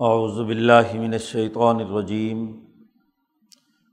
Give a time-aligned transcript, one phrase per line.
[0.00, 2.64] اعوذ باللہ من الشیطان الرجیم،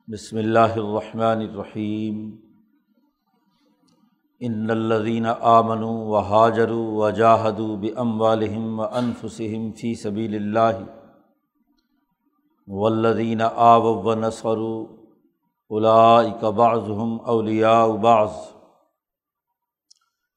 [0.07, 2.35] بسم اللہ الرحمن الرحیم۔
[4.39, 10.83] ان الذین آمنوا وهاجروا وجاهدوا باموالهم وانفسهم في سبیل اللہ۔
[12.67, 14.85] والذین آووا ونصروا
[15.69, 18.29] اولئک بعضهم اولیاء بعض۔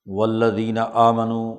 [0.06, 1.56] والذین آمنوا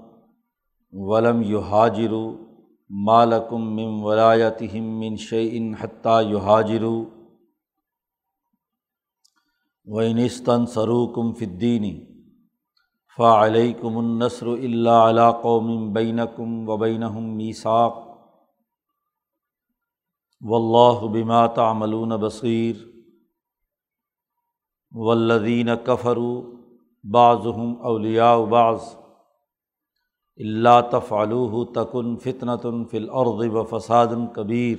[0.91, 2.48] ولم يهاجروا
[2.89, 6.93] مالکم مم ولایتہم من شعین حتیٰ یحاجرو
[9.87, 11.93] وینستن سروکم فدینی
[13.17, 17.97] فعلیکم النصر اللہ علا قوم بینکم و بینہم میثاق
[20.41, 22.85] واللہ بما تعملون بصیر
[24.91, 26.41] والذین کفروا
[27.03, 28.95] بعضهم اولیاء بعض
[30.39, 34.77] اللہ تفعلوہ تکن فتنۃ فی الارض و فساد کبیر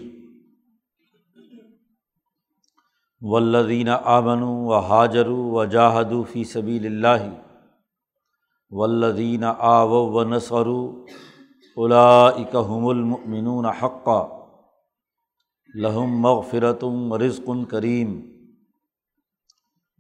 [3.23, 7.29] والذین آمنوا و حاجروا و جاہدوا فی سبیل اللہ
[8.71, 10.93] والذین آووا و نصروا
[11.77, 14.21] اولئک هم المؤمنون حقا۔
[15.75, 18.21] لہم مغفرۃ و رزق کریم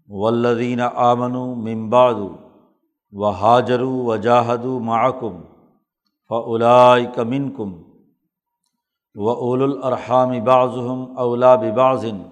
[0.08, 2.14] والذین آمنوا من بعد
[3.12, 5.40] و حاجروا و جاہدوا معکم
[6.30, 7.72] فعلائے کمن کم
[9.16, 12.22] و اول الرحام بعضم اولا بباظن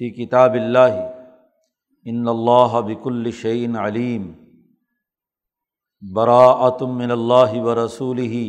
[0.00, 1.00] فی کتاب اللہ
[2.06, 4.32] ان اللہ بک الشعین علیم
[6.02, 8.46] براۃم من اللہ و رسول ہی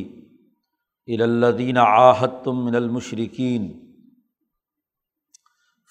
[1.08, 3.72] الدین آحتم من المشرقین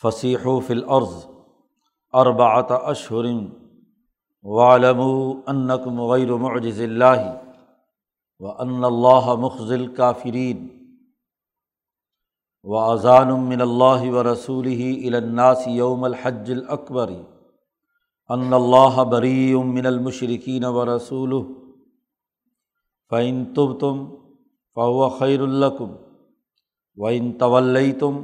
[0.02, 1.24] فصیح و فلعرض
[2.14, 3.46] اربعۃ اشہرم
[4.46, 5.00] والم
[5.46, 7.22] انکم غیر معجز اللہ
[8.40, 10.66] و ان اللہ مخضل کافرین
[12.64, 17.10] و اذان من اللہ و رسول ہی الناس یوم الحج الاکبر
[18.30, 21.34] ان اللہ بری من المشرقین و رسول
[23.10, 24.06] فعین تب تم
[24.76, 25.94] فو خیر الکم
[26.98, 28.22] و ان طول تم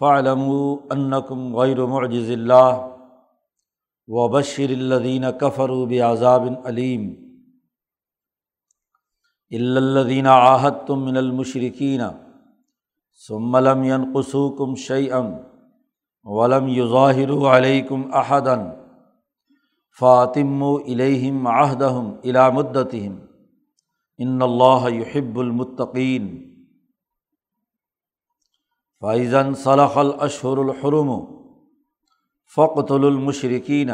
[0.00, 0.50] فعلم
[0.90, 2.89] انکم غیر معجز اللہ
[4.10, 5.70] و بشر الدین کفر
[6.02, 7.02] عذاب علیم
[9.50, 12.00] الدین آحت تم من المشرقین
[13.28, 15.30] سملم قسوکم شعیم
[16.26, 18.68] ولم یظاہر علیکم احدن
[19.98, 23.18] فاطم الہم عہدہم الا مدتہم
[24.18, 26.30] ان اللہ یحب المطقین
[29.02, 31.39] فائزن صلح الاشہر الحرم
[32.56, 33.90] فقت المشرقین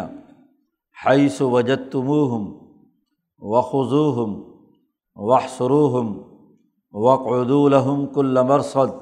[0.96, 2.44] حیث وجتموہم
[3.42, 4.34] وخضوہم
[5.16, 6.12] وحسروہم
[6.94, 8.94] وقعدولہم کل مرصد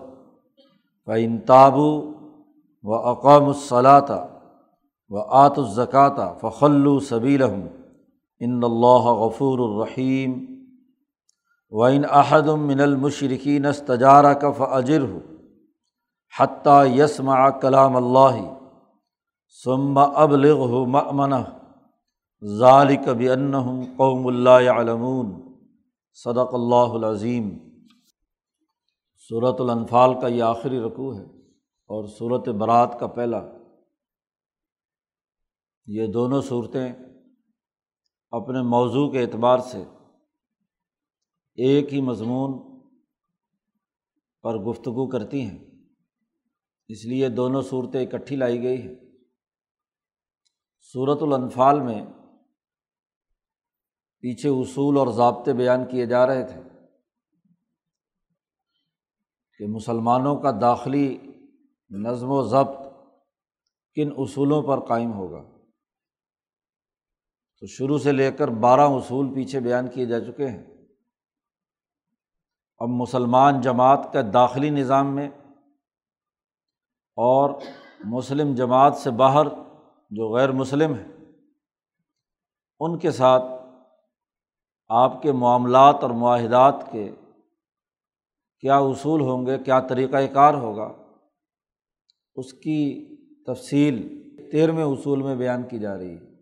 [1.09, 1.91] فعن تابو
[2.85, 4.11] و اقام الصلاۃ
[5.11, 7.61] و آت الزکاتہ فخلو صبیرحم
[8.41, 10.35] ان اللہ غفور الرحیم
[11.73, 15.05] و ان احدم من المشرقین استجارہ کف اجر
[16.35, 18.43] حتیٰ یسما کلام اللہ
[19.63, 21.33] ثم ابلغ ہو ممن
[22.59, 25.59] ذالک بنّم قوم اللہ علمون
[26.13, 27.59] صدق اللہ العظیم.
[29.29, 31.25] صورت الانفال کا یہ آخری رقوع ہے
[31.91, 33.41] اور صورت برات کا پہلا.
[35.87, 36.93] یہ دونوں صورتیں
[38.31, 39.85] اپنے موضوع کے اعتبار سے
[41.55, 42.53] ایک ہی مضمون
[44.43, 45.59] پر گفتگو کرتی ہیں،
[46.89, 49.04] اس لیے دونوں صورتیں اکٹھی لائی گئی ہیں۔
[50.95, 52.07] صورت الانفال میں
[54.21, 56.63] پیچھے اصول اور ضابطے بیان کیے جا رہے تھے
[59.59, 61.33] کہ مسلمانوں کا داخلی
[61.91, 62.79] نظم و ضبط
[63.95, 65.43] کن اصولوں پر قائم ہوگا۔
[67.61, 70.67] تو شروع سے لے کر بارہ اصول پیچھے بیان کیے جا چکے ہیں۔
[72.79, 75.29] اب مسلمان جماعت کا داخلی نظام میں
[77.17, 77.61] اور
[78.05, 79.47] مسلم جماعت سے باہر
[80.11, 81.13] جو غیر مسلم ہیں،
[82.81, 83.43] ان کے ساتھ
[84.89, 87.11] آپ کے معاملات اور معاہدات کے
[88.61, 90.93] کیا اصول ہوں گے، کیا طریقۂ کار ہوگا،
[92.35, 94.21] اس کی تفصیل
[94.53, 96.35] تیرہویں اصول میں بیان کی جا رہی ہے۔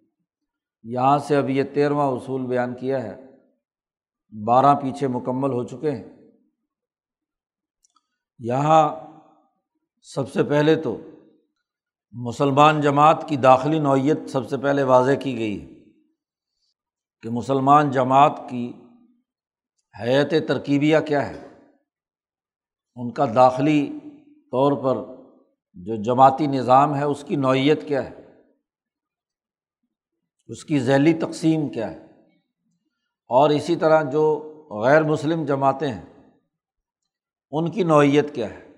[0.83, 3.27] یہاں سے اب یہ تیرواں اصول بیان کیا ہے،
[4.45, 6.05] بارہ پیچھے مکمل ہو چکے ہیں۔
[8.39, 8.89] یہاں
[10.03, 10.97] سب سے پہلے تو
[12.13, 15.75] مسلمان جماعت کی داخلی نوعیت سب سے پہلے واضح کی گئی ہے
[17.23, 18.73] کہ مسلمان جماعت کی
[20.01, 21.49] حیت ترکیبیہ کیا ہے۔
[22.95, 23.99] ان کا داخلی
[24.51, 25.15] طور پر
[25.75, 28.41] جو جماعتی نظام ہے، اس کی نوعیت کیا ہے؟
[30.49, 32.07] اس کی ذیلی تقسیم کیا ہے؟
[33.29, 36.31] اور اسی طرح جو غیر مسلم جماعتیں ہیں،
[37.51, 38.72] ان کی نوعیت کیا ہے؟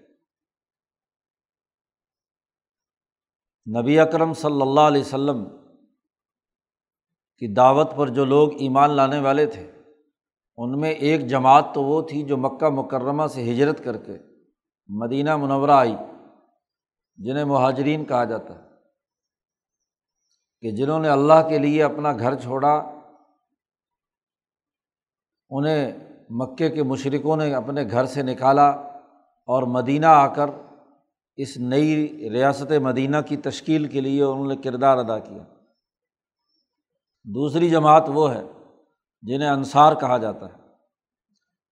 [3.67, 5.45] نبی اکرم صلی اللہ علیہ وسلم
[7.43, 9.71] کی دعوت پر جو لوگ ایمان لانے والے تھے،
[10.59, 14.17] ان میں ایک جماعت تو وہ تھی جو مکہ مکرمہ سے ہجرت کر کے
[14.91, 15.95] مدینہ منورہ آئی،
[17.19, 18.63] جنہیں مہاجرین کہا جاتا ہے
[20.63, 22.75] کہ جنہوں نے اللہ کے لیے اپنا گھر چھوڑا،
[25.51, 25.93] انہیں
[26.41, 28.69] مکے کے مشرقوں نے اپنے گھر سے نکالا
[29.49, 30.51] اور مدینہ آ کر
[31.37, 35.43] اس نئی ریاست مدینہ کی تشکیل کے لیے انہوں نے کردار ادا کیا۔
[37.25, 38.43] دوسری جماعت وہ ہے
[39.23, 40.59] جنہیں انصار کہا جاتا ہے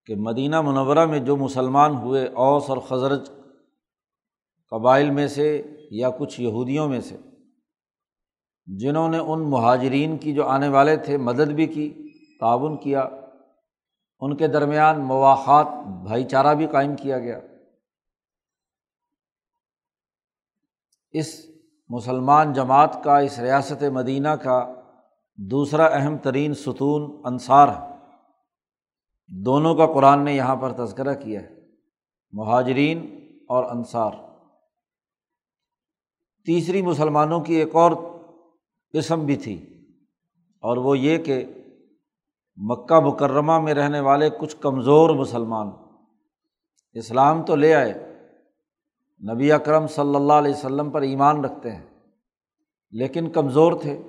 [0.07, 3.31] کہ مدینہ منورہ میں جو مسلمان ہوئے اوس اور خزرج
[4.71, 7.17] قبائل میں سے یا کچھ یہودیوں میں سے،
[8.67, 11.91] جنہوں نے ان مہاجرین کی جو آنے والے تھے مدد بھی کی،
[12.41, 13.01] تعاون کیا،
[14.21, 15.67] ان کے درمیان مواقعات،
[16.03, 17.41] بھائی چارہ بھی قائم کیا گیا۔
[21.15, 21.35] اس
[21.91, 24.73] مسلمان جماعت کا، اس ریاست مدینہ کا
[25.39, 27.91] دوسرا اہم ترین ستون انصار ہے۔
[29.31, 31.61] دونوں کا قرآن نے یہاں پر تذکرہ کیا ہے،
[32.33, 32.99] مہاجرین
[33.49, 34.13] اور انصار۔
[36.47, 37.93] تیسری مسلمانوں کی ایک اور
[38.95, 39.57] قسم بھی تھی،
[40.63, 41.45] اور وہ یہ کہ
[42.59, 45.71] مکہ مکرمہ میں رہنے والے کچھ کمزور مسلمان
[46.97, 48.12] اسلام تو لے آئے
[49.31, 51.87] نبی اکرم صلی اللہ علیہ وسلم پر ایمان رکھتے ہیں،
[52.91, 54.03] لیکن کمزور تھے،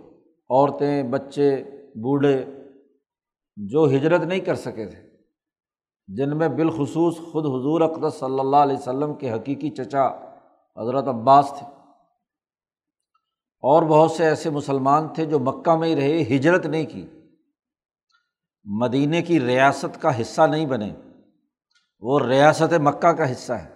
[0.50, 1.64] عورتیں، بچے،
[1.96, 2.46] بوڑھے،
[3.56, 5.10] جو ہجرت نہیں کر سکے تھے،
[6.08, 10.08] جن میں بالخصوص خود حضور اقدس صلی اللہ علیہ وسلم کے حقیقی چچا
[10.78, 11.68] حضرت عباس تھے۔
[13.62, 17.06] اور بہت سے ایسے مسلمان تھے جو مکہ میں ہی رہے، ہجرت نہیں کی۔
[18.64, 20.96] مدینہ کی ریاست کا حصہ نہیں بنے،
[22.00, 23.73] وہ ریاست مکہ کا حصہ ہے۔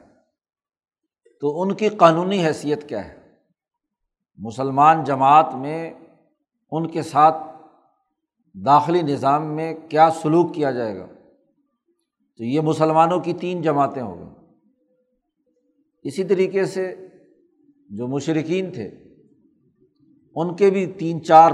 [1.42, 3.18] تو ان کی قانونی حیثیت کیا ہے؟
[4.38, 5.94] مسلمان جماعت میں
[6.72, 7.38] ان کے ساتھ
[8.54, 11.08] داخلی نظام میں کیا سلوک کیا جائے گا؟
[12.38, 14.36] تو یہ مسلمانوں کی تین جماعتیں ہو گئیں۔
[16.04, 17.08] اسی طریقے سے
[17.90, 18.92] جو مشرقین تھے،
[20.36, 21.52] ان کے بھی تین چار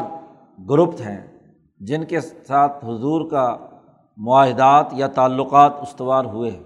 [0.69, 3.69] گروپ ہیں، جن کے ساتھ حضور کا
[4.17, 6.63] معاہدات یا تعلقات استوار ہوئے ہیں۔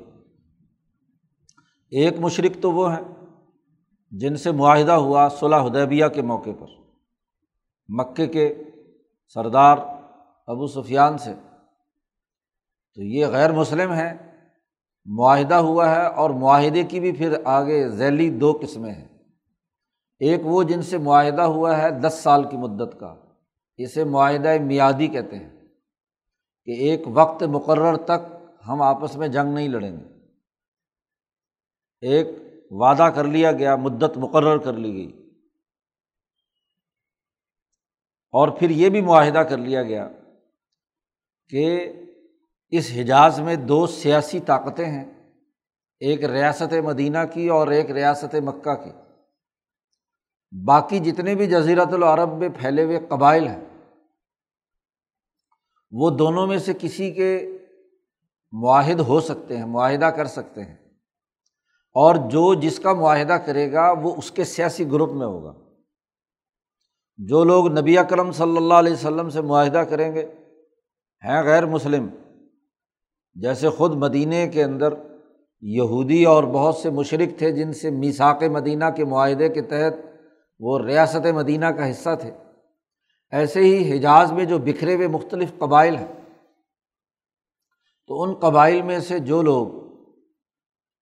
[1.90, 3.26] ایک مشرق تو وہ ہیں
[4.12, 6.68] جن سے معاہدہ ہوا صلاح حدیبیہ کے موقع پر
[7.88, 8.64] مکے کے
[9.34, 9.78] سردار
[10.48, 11.34] ابو سفیان سے۔
[12.96, 14.14] تو یہ غیر مسلم ہیں،
[15.06, 19.08] معاہدہ ہوا ہے اور معاہدے کی بھی پھر آگے ذیلی دو قسمیں ہیں۔
[20.20, 23.16] ایک وہ جن سے معاہدہ ہوا ہے دس سال کی مدت کا،
[23.78, 25.50] اسے معاہدہ میادی کہتے ہیں
[26.66, 28.34] کہ ایک وقت مقرر تک
[28.68, 30.17] ہم آپس میں جنگ نہیں لڑیں گے۔
[32.02, 32.28] ایک
[32.72, 35.30] وعدہ کر لیا گیا، مدت مقرر کر لی گئی۔
[38.32, 40.10] اور پھر یہ بھی معاہدہ کر لیا گیا
[41.50, 41.94] کہ
[42.70, 45.32] اس حجاز میں دو سیاسی طاقتیں ہیں،
[46.00, 48.90] ایک ریاست مدینہ کی اور ایک ریاست مکہ کی۔
[50.66, 53.64] باقی جتنے بھی جزیرت العرب میں پھیلے ہوئے قبائل ہیں،
[55.92, 57.58] وہ دونوں میں سے کسی کے
[58.52, 60.87] معاہد ہو سکتے ہیں، معاہدہ کر سکتے ہیں۔
[61.92, 65.54] اور جو جس کا معاہدہ کرے گا وہ اس کے سیاسی گروپ میں ہوگا۔
[67.18, 70.26] جو لوگ نبی اکرم صلی اللہ علیہ وسلم سے معاہدہ کریں گے
[71.26, 72.08] ہیں غیر مسلم۔
[73.34, 74.94] جیسے خود مدینہ کے اندر
[75.62, 79.94] یہودی اور بہت سے مشرق تھے جن سے میساک مدینہ کے معاہدے کے تحت
[80.60, 82.32] وہ ریاست مدینہ کا حصہ تھے۔
[83.32, 86.08] ایسے ہی حجاز میں جو بکھرے ہوئے مختلف قبائل ہیں۔
[88.08, 89.87] تو ان قبائل میں سے جو لوگ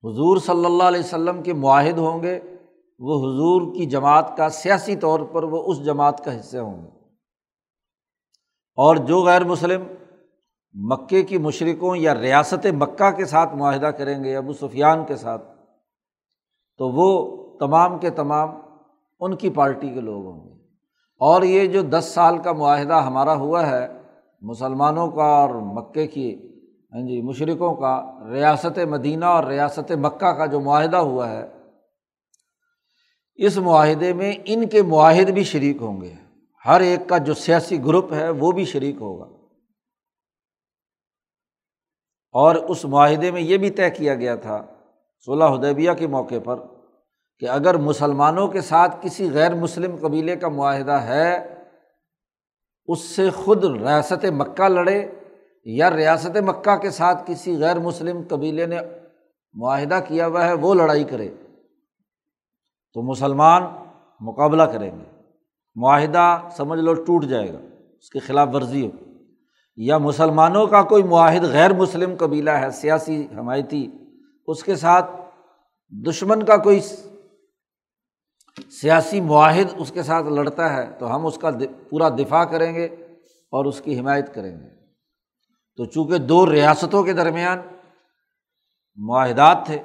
[0.05, 2.39] حضور صلی اللہ علیہ وسلم کے معاہد ہوں گے،
[2.99, 6.87] وہ حضور کی جماعت کا سیاسی طور پر وہ اس جماعت کا حصہ ہوں گے۔
[8.75, 9.83] اور جو غیر مسلم
[10.73, 15.43] مکے کی مشرقوں یا ریاست مکہ کے ساتھ معاہدہ کریں گے، ابو سفیان کے ساتھ،
[16.77, 18.49] تو وہ تمام کے تمام
[19.19, 20.53] ان کی پارٹی کے لوگ ہوں گے۔
[21.19, 23.87] اور یہ جو دس سال کا معاہدہ ہمارا ہوا ہے،
[24.41, 26.54] مسلمانوں کا اور مکے کی
[26.93, 31.47] ہاں جی مشرقوں کا ریاست مدینہ اور ریاست مکہ کا جو معاہدہ ہوا ہے،
[33.35, 36.13] اس معاہدے میں ان کے معاہد بھی شریک ہوں گے۔
[36.65, 39.25] ہر ایک کا جو سیاسی گروپ ہے، وہ بھی شریک ہوگا۔
[42.31, 44.65] اور اس معاہدے میں یہ بھی طے کیا گیا تھا،
[45.25, 46.59] صلح حدیبیہ کے موقع پر،
[47.39, 51.55] کہ اگر مسلمانوں کے ساتھ کسی غیر مسلم قبیلے کا معاہدہ ہے،
[52.87, 55.11] اس سے خود ریاست مکہ لڑے
[55.65, 58.77] یا ریاست مکہ کے ساتھ کسی غیر مسلم قبیلے نے
[59.53, 61.29] معاہدہ کیا ہوا ہے، وہ لڑائی کرے۔
[62.93, 63.63] تو مسلمان
[64.19, 65.21] مقابلہ کریں گے۔
[65.75, 67.57] معاہدہ سمجھ لو ٹوٹ جائے گا،
[67.99, 68.91] اس کی خلاف ورزی ہو
[69.75, 73.91] یا مسلمانوں کا کوئی معاہد غیر مسلم قبیلہ ہے، سیاسی حمایتی،
[74.47, 75.11] اس کے ساتھ
[76.07, 76.79] دشمن کا کوئی
[78.81, 81.49] سیاسی معاہد اس کے ساتھ لڑتا ہے، تو ہم اس کا
[81.89, 82.85] پورا دفاع کریں گے
[83.51, 84.84] اور اس کی حمایت کریں گے۔
[85.77, 87.59] تو چونکہ دو ریاستوں کے درمیان
[88.95, 89.79] معاہدات تھے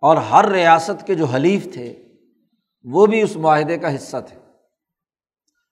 [0.00, 2.04] اور ہر ریاست کے جو حلیف تھے،
[2.84, 4.38] وہ بھی اس معاہدے کا حصہ تھے۔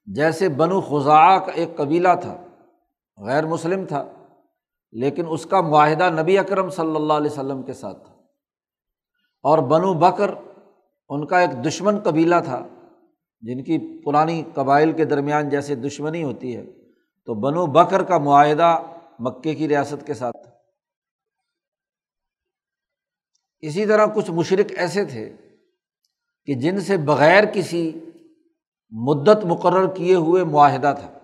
[0.07, 2.37] جیسے بنو خزا کا ایک قبیلہ تھا،
[3.19, 4.05] غیر مسلم تھا،
[4.93, 8.15] لیکن اس کا معاہدہ نبی اکرم صلی اللہ علیہ وسلم کے ساتھ تھا۔
[9.43, 10.31] اور بنو بکر
[11.09, 12.67] ان کا ایک دشمن قبیلہ تھا،
[13.41, 16.65] جن کی پرانی قبائل کے درمیان جیسے دشمنی ہوتی ہے،
[17.27, 18.83] تو بنو بکر کا معاہدہ
[19.19, 20.37] مکے کی ریاست کے ساتھ۔
[23.61, 25.37] اسی طرح کچھ مشرق ایسے تھے
[26.47, 28.01] کہ جن سے بغیر کسی
[28.91, 31.19] مدت مقرر کیے ہوئے معاہدہ تھا۔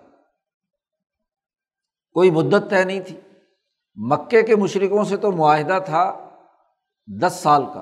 [2.13, 3.19] کوئی مدت طے نہیں تھی۔
[3.95, 6.29] مکے کے مشرقوں سے تو معاہدہ تھا
[7.21, 7.81] دس سال کا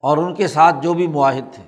[0.00, 1.62] اور ان کے ساتھ جو بھی معاہد تھے۔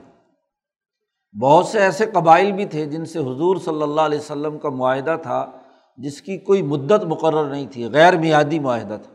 [1.42, 5.16] بہت سے ایسے قبائل بھی تھے جن سے حضور صلی اللہ علیہ وسلم کا معاہدہ
[5.22, 5.57] تھا
[5.98, 9.14] جس کی کوئی مدت مقرر نہیں تھی، غیر میادی معاہدہ تھا۔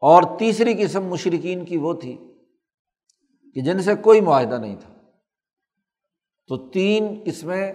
[0.00, 2.18] اور تیسری قسم مشرقین کی وہ تھی
[3.54, 4.94] کہ جن سے کوئی معاہدہ نہیں تھا۔
[6.46, 7.72] تو تین قسمیں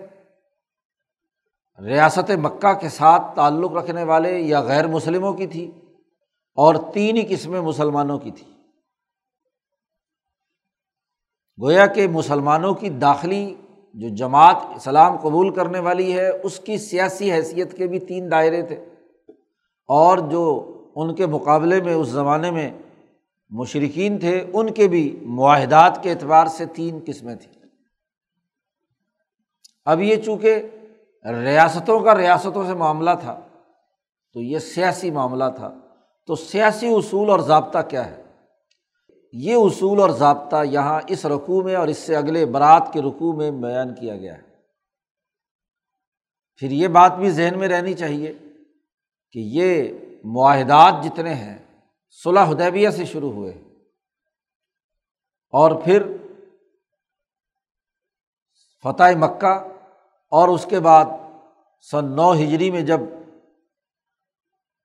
[1.86, 5.72] ریاست مکہ کے ساتھ تعلق رکھنے والے یا غیر مسلموں کی تھی
[6.56, 8.54] اور تین ہی قسمیں مسلمانوں کی تھی۔
[11.62, 13.56] گویا کہ مسلمانوں کی داخلی
[13.94, 18.62] جو جماعت اسلام قبول کرنے والی ہے، اس کی سیاسی حیثیت کے بھی تین دائرے
[18.62, 18.86] تھے۔
[19.88, 22.72] اور جو ان کے مقابلے میں، اس زمانے میں
[23.50, 27.54] مشرقین تھے، ان کے بھی معاہدات کے اعتبار سے تین قسمیں تھیں۔
[29.86, 30.62] اب یہ چونکہ
[31.44, 33.40] ریاستوں کا ریاستوں سے معاملہ تھا،
[34.34, 35.74] تو یہ سیاسی معاملہ تھا۔
[36.28, 38.24] تو سیاسی اصول اور ضابطہ کیا ہے؟
[39.32, 43.34] یہ اصول اور ضابطہ یہاں اس رقوع میں اور اس سے اگلے برات کے رقوع
[43.34, 44.42] میں بیان کیا گیا ہے۔
[46.58, 48.34] پھر یہ بات بھی ذہن میں رہنی چاہیے
[49.32, 49.94] کہ یہ
[50.24, 51.58] معاہدات جتنے ہیں
[52.24, 53.52] صلاح حدیبیہ سے شروع ہوئے۔
[55.52, 56.18] اور پھر
[58.84, 59.54] فتح مکہ
[60.32, 61.06] اور اس کے بعد
[61.92, 63.00] سن نو ہجری میں جب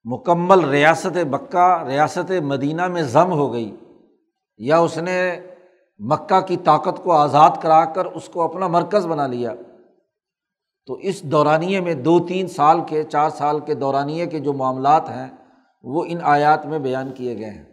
[0.05, 3.77] مکمل ریاست مکہ، ریاست مدینہ میں ضم ہو گئی
[4.57, 5.41] یا اس نے
[5.99, 9.55] مکہ کی طاقت کو آزاد کرا کر اس کو اپنا مرکز بنا لیا۔
[10.87, 15.09] تو اس دورانیے میں دو تین سال کے، چار سال کے دورانیے کے جو معاملات
[15.09, 15.27] ہیں،
[15.83, 17.65] وہ ان آیات میں بیان کیے گئے ہیں۔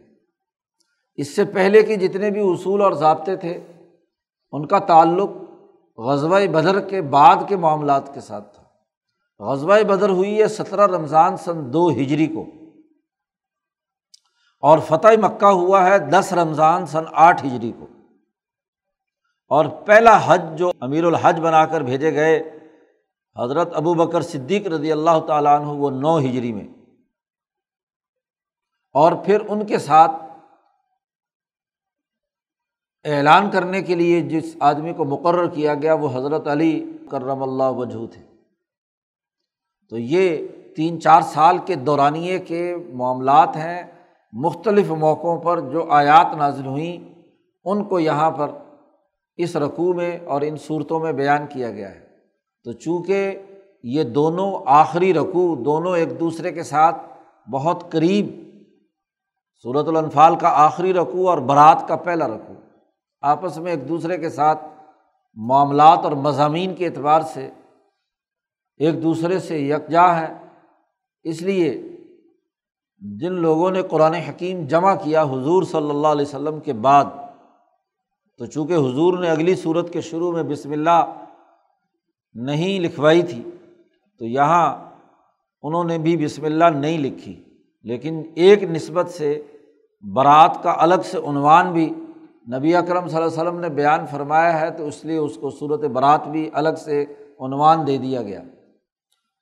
[1.16, 3.60] اس سے پہلے کے جتنے بھی اصول اور ضابطے تھے،
[4.52, 5.30] ان کا تعلق
[5.98, 8.64] غزوہ بدر کے بعد کے معاملات کے ساتھ تھا۔
[9.44, 12.46] غزوہ بدر ہوئی ہے سترہ رمضان سن دو ہجری کو۔
[14.62, 17.88] اور فتح مکہ ہوا ہے دس رمضان سن آٹھ ہجری کو۔
[19.48, 22.58] اور پہلا حج جو امیر الحج بنا کر بھیجے گئے
[23.38, 26.68] حضرت ابو بکر صدیق رضی اللہ تعالیٰ عنہ وہ نو ہجری میں۔
[28.94, 30.12] اور پھر ان کے ساتھ
[33.04, 37.64] اعلان کرنے کے لیے جس آدمی کو مقرر کیا گیا وہ حضرت علی کرم اللہ
[37.64, 38.22] وجہ تھے۔
[39.90, 44.01] تو یہ تین چار سال کے دورانیے کے معاملات ہیں۔
[44.34, 47.14] مختلف موقعوں پر جو آیات نازل ہوئیں،
[47.64, 48.52] ان کو یہاں پر
[49.38, 52.00] اس رقوع میں اور ان صورتوں میں بیان کیا گیا ہے۔
[52.64, 53.40] تو چونکہ
[53.84, 56.98] یہ دونوں آخری رقوع دونوں ایک دوسرے کے ساتھ
[57.52, 58.28] بہت قریب
[59.64, 62.56] صورت الانفال کا آخری رقوع اور برات کا پہلا رقوع
[63.22, 64.66] آپس میں ایک دوسرے کے ساتھ
[65.36, 67.50] معاملات اور مضامین کے اعتبار سے
[68.78, 70.34] ایک دوسرے سے یکجا ہے،
[71.24, 71.91] اس لیے
[73.02, 77.06] جن لوگوں نے قرآن حکیم جمع کیا حضور صلی اللہ علیہ وسلم کے بعد،
[78.38, 81.26] تو چونکہ حضور نے اگلی صورت کے شروع میں بسم اللہ
[82.34, 83.44] نہیں لکھوائی تھی،
[84.20, 84.78] تو یہاں
[85.62, 87.44] انہوں نے بھی بسم اللہ نہیں لکھی۔
[87.84, 89.44] لیکن ایک نسبت سے
[90.14, 91.94] برات کا الگ سے عنوان بھی
[92.58, 95.50] نبی اکرم صلی اللہ علیہ وسلم نے بیان فرمایا ہے، تو اس لیے اس کو
[95.50, 97.06] صورت برات بھی الگ سے
[97.40, 98.42] عنوان دے دیا گیا۔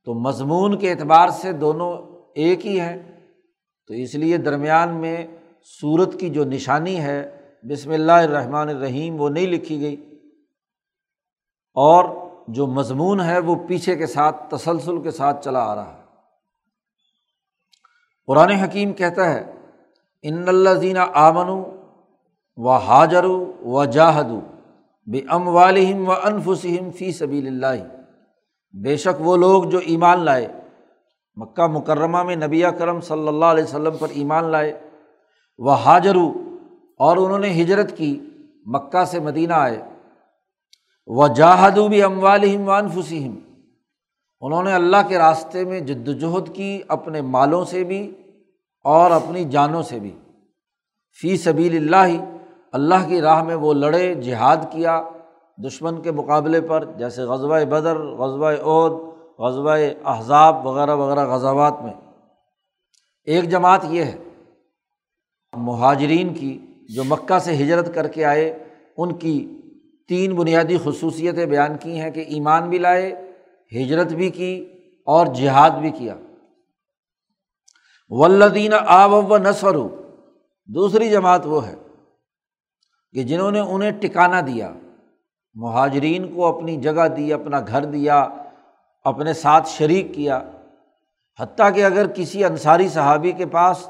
[0.05, 1.97] تو مضمون کے اعتبار سے دونوں
[2.35, 3.18] ایک ہی ہیں۔
[3.89, 5.27] تو اس لیے درمیان میں
[5.81, 9.95] صورت کی جو نشانی ہے، بسم اللہ الرحمٰن الرحیم، وہ نہیں لکھی گئی۔
[11.73, 12.05] اور
[12.47, 16.01] جو مضمون ہے، وہ پیچھے کے ساتھ، تسلسل کے ساتھ چلا آ رہا ہے۔
[18.27, 19.53] قرآن حکیم کہتا ہے،
[20.21, 21.63] ان اللہ زینہ آمن
[22.57, 23.23] و حاجر
[23.63, 24.27] و جاہد
[25.05, 27.83] بے ام والم و انفسم فی سبیل اللہ۔
[28.83, 30.58] بے شک وہ لوگ جو ایمان لائے
[31.39, 34.79] مکہ مکرمہ میں نبی کرم صلی اللہ علیہ وسلم پر ایمان لائے،
[35.57, 36.31] وہ حاجرو
[36.99, 38.19] اور انہوں نے ہجرت کی،
[38.65, 39.81] مکہ سے مدینہ آئے۔
[41.07, 43.35] وہ جاہدو بھی ام والم و انفسم
[44.41, 48.15] انہوں نے اللہ کے راستے میں جد وجہد کی اپنے مالوں سے بھی
[48.83, 50.17] اور اپنی جانوں سے بھی۔
[51.21, 52.23] فی سبیل اللہ
[52.71, 55.03] اللہ کی راہ میں وہ لڑے، جہاد کیا،
[55.67, 59.08] دشمن کے مقابلے پر، جیسے غزبۂ بدر غزبۂ عہد
[59.39, 61.93] غزبۂ احزاب وغیرہ وغیرہ غزوات میں۔
[63.27, 64.17] ایک جماعت یہ ہے،
[65.53, 66.57] مہاجرین کی
[66.89, 68.63] جو مکہ سے ہجرت کر کے آئے،
[68.97, 69.61] ان کی
[70.07, 73.31] تین بنیادی خصوصیتیں بیان کی ہیں کہ ایمان بھی لائے،
[73.71, 74.53] ہجرت بھی کی
[75.05, 76.15] اور جہاد بھی کیا۔
[78.09, 79.75] ولدین آب و نسر
[80.69, 81.75] دوسری جماعت وہ ہے
[83.11, 84.73] کہ جنہوں نے انہیں ٹکانا دیا،
[85.53, 88.27] مہاجرین کو اپنی جگہ دی، اپنا گھر دیا
[89.09, 90.51] اپنے ساتھ شریک کیا،
[91.39, 93.89] حتیٰ کہ اگر کسی انصاری صحابی کے پاس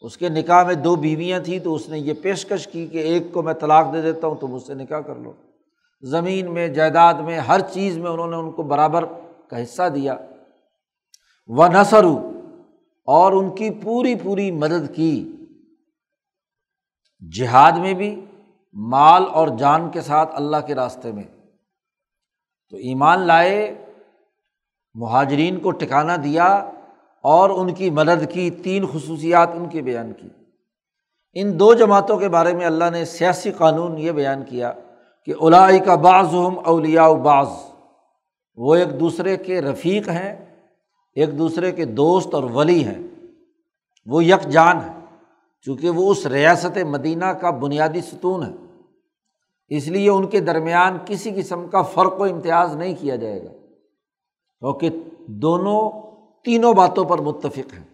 [0.00, 3.22] اس کے نکاح میں دو بیویاں تھیں تو اس نے یہ پیشکش کی کہ ایک
[3.32, 5.32] کو میں طلاق دے دیتا ہوں تو مجھ سے نکاح کر لو۔
[6.02, 9.04] زمین میں، جائیداد میں، ہر چیز میں انہوں نے ان کو برابر
[9.48, 10.16] کا حصہ دیا۔
[11.46, 12.32] و نثرو
[13.04, 15.32] اور ان کی پوری پوری مدد کی۔
[17.36, 18.24] جہاد میں بھی،
[18.72, 21.24] مال اور جان کے ساتھ اللہ کے راستے میں۔
[22.70, 23.84] تو ایمان لائے
[24.94, 26.70] مہاجرین کو ٹکانا دیا
[27.22, 30.28] اور ان کی مدد کی، تین خصوصیات ان کی بیان کی۔
[31.34, 34.72] ان دو جماعتوں کے بارے میں اللہ نے سیاسی قانون یہ بیان کیا
[35.26, 37.46] کہ الائی کا بعض ہم اولیا بعض۔
[38.56, 40.46] وہ ایک دوسرے کے رفیق ہیں،
[41.14, 43.02] ایک دوسرے کے دوست اور ولی ہیں۔
[44.06, 44.98] وہ یک جان ہے
[45.60, 48.82] چونکہ وہ اس ریاست مدینہ کا بنیادی ستون ہے
[49.68, 53.59] اس لیے ان کے درمیان کسی قسم کا فرق و امتیاز نہیں کیا جائے گا۔
[54.60, 54.90] کیونکہ
[55.26, 55.90] دونوں
[56.44, 57.84] تینوں باتوں پر متفق ہیں۔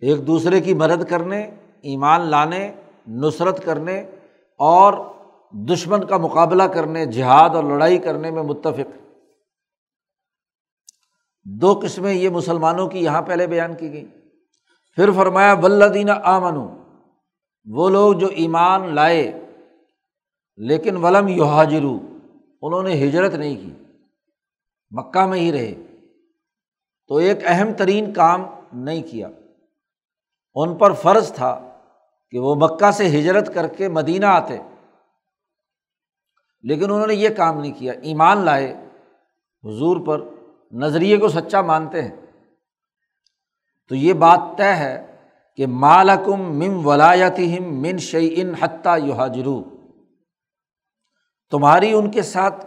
[0.00, 1.50] ایک دوسرے کی مدد کرنے،
[1.82, 2.72] ایمان لانے،
[3.08, 4.00] نصرت کرنے
[4.60, 4.94] اور
[5.52, 8.98] دشمن کا مقابلہ کرنے، جہاد اور لڑائی کرنے میں متفق
[11.44, 14.06] دو قسمیں یہ مسلمانوں کی یہاں پہلے بیان کی گئی
[14.94, 16.56] پھر فرمایا ولدین آمن
[17.66, 19.40] وہ لوگ جو ایمان لائے،
[20.56, 21.98] لیکن ولم یو حاجرو
[22.62, 23.79] انہوں نے ہجرت نہیں کی۔
[24.90, 25.74] مکہ میں ہی رہے۔
[27.06, 29.28] تو ایک اہم ترین کام نہیں کیا۔
[30.54, 31.80] ان پر فرض تھا
[32.30, 34.58] کہ وہ مکہ سے ہجرت کر کے مدینہ آتے۔
[36.62, 38.74] لیکن انہوں نے یہ کام نہیں کیا۔ ایمان لائے۔
[39.64, 40.20] حضور پر
[40.72, 42.16] نظریے کو سچا مانتے ہیں۔
[43.88, 45.16] تو یہ بات طے ہے
[45.56, 49.62] کہ مالکم مم ولایتی من شعی ان حتیٰ یو
[51.50, 52.66] تمہاری ان کے ساتھ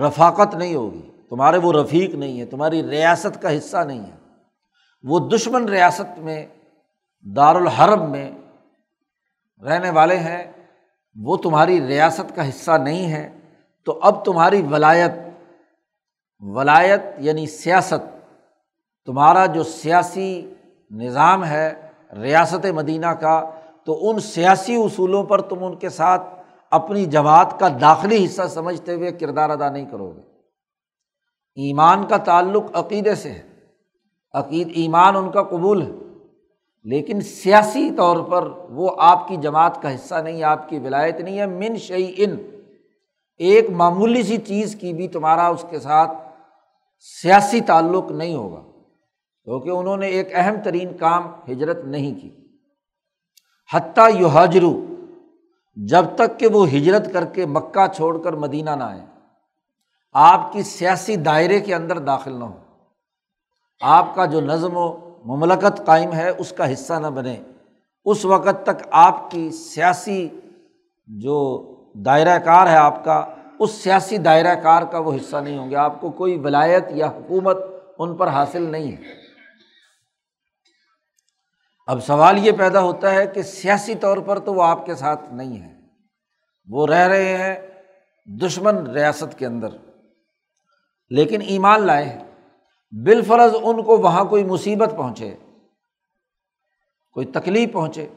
[0.00, 4.16] رفاقت نہیں ہوگی۔ تمہارے وہ رفیق نہیں ہے تمہاری ریاست کا حصہ نہیں ہے
[5.02, 6.46] وہ دشمن ریاست میں،
[7.36, 8.30] دارالحرب میں
[9.64, 10.52] رہنے والے ہیں،
[11.16, 13.38] وہ تمہاری ریاست کا حصہ نہیں ہے
[13.84, 15.12] تو اب تمہاری ولایت
[16.40, 18.26] ولایت یعنی سیاست،
[19.04, 20.54] تمہارا جو سیاسی
[20.90, 21.74] نظام ہے،
[22.22, 23.50] ریاست مدینہ کا،
[23.84, 26.22] تو ان سیاسی اصولوں پر تم ان کے ساتھ
[26.70, 30.31] اپنی جماعت کا داخلی حصہ سمجھتے ہوئے کردار ادا نہیں کرو گے۔
[31.54, 33.42] ایمان کا تعلق عقیدے سے ہے۔
[34.34, 35.90] عقید ایمان ان کا قبول ہے۔
[36.84, 41.38] لیکن سیاسی طور پر وہ آپ کی جماعت کا حصہ نہیں، آپ کی ولایت نہیں
[41.38, 42.36] ہے۔ من شعی ان
[43.36, 46.10] ایک معمولی سی چیز کی بھی تمہارا اس کے ساتھ
[47.22, 48.60] سیاسی تعلق نہیں ہوگا۔
[49.44, 52.30] کیونکہ انہوں نے ایک اہم ترین کام ہجرت نہیں کی۔
[53.74, 54.84] حتیٰ یو حاجرو
[55.76, 59.11] جب تک کہ وہ ہجرت کر کے مکہ چھوڑ کر مدینہ نہ آئے۔
[60.12, 62.58] آپ کی سیاسی دائرے کے اندر داخل نہ ہو۔
[63.80, 67.36] آپ کا جو نظم و مملکت قائم ہے، اس کا حصہ نہ بنے۔
[68.04, 70.28] اس وقت تک آپ کی سیاسی
[71.06, 75.70] جو دائرۂ کار ہے آپ کا، اس سیاسی دائرۂ کار کا وہ حصہ نہیں ہوں
[75.70, 77.56] گے۔ آپ کو کوئی ولایت یا حکومت
[77.98, 79.02] ان پر حاصل نہیں ہے۔
[81.86, 85.32] اب سوال یہ پیدا ہوتا ہے کہ سیاسی طور پر تو وہ آپ کے ساتھ
[85.32, 85.74] نہیں ہے۔
[86.68, 87.54] وہ رہ رہے ہیں
[88.40, 89.68] دشمن ریاست کے اندر۔
[91.08, 92.24] لیکن ایمان لائے ہیں
[93.04, 95.34] بالفرض ان کو وہاں کوئی مصیبت پہنچے،
[97.12, 98.08] کوئی تکلیف پہنچے۔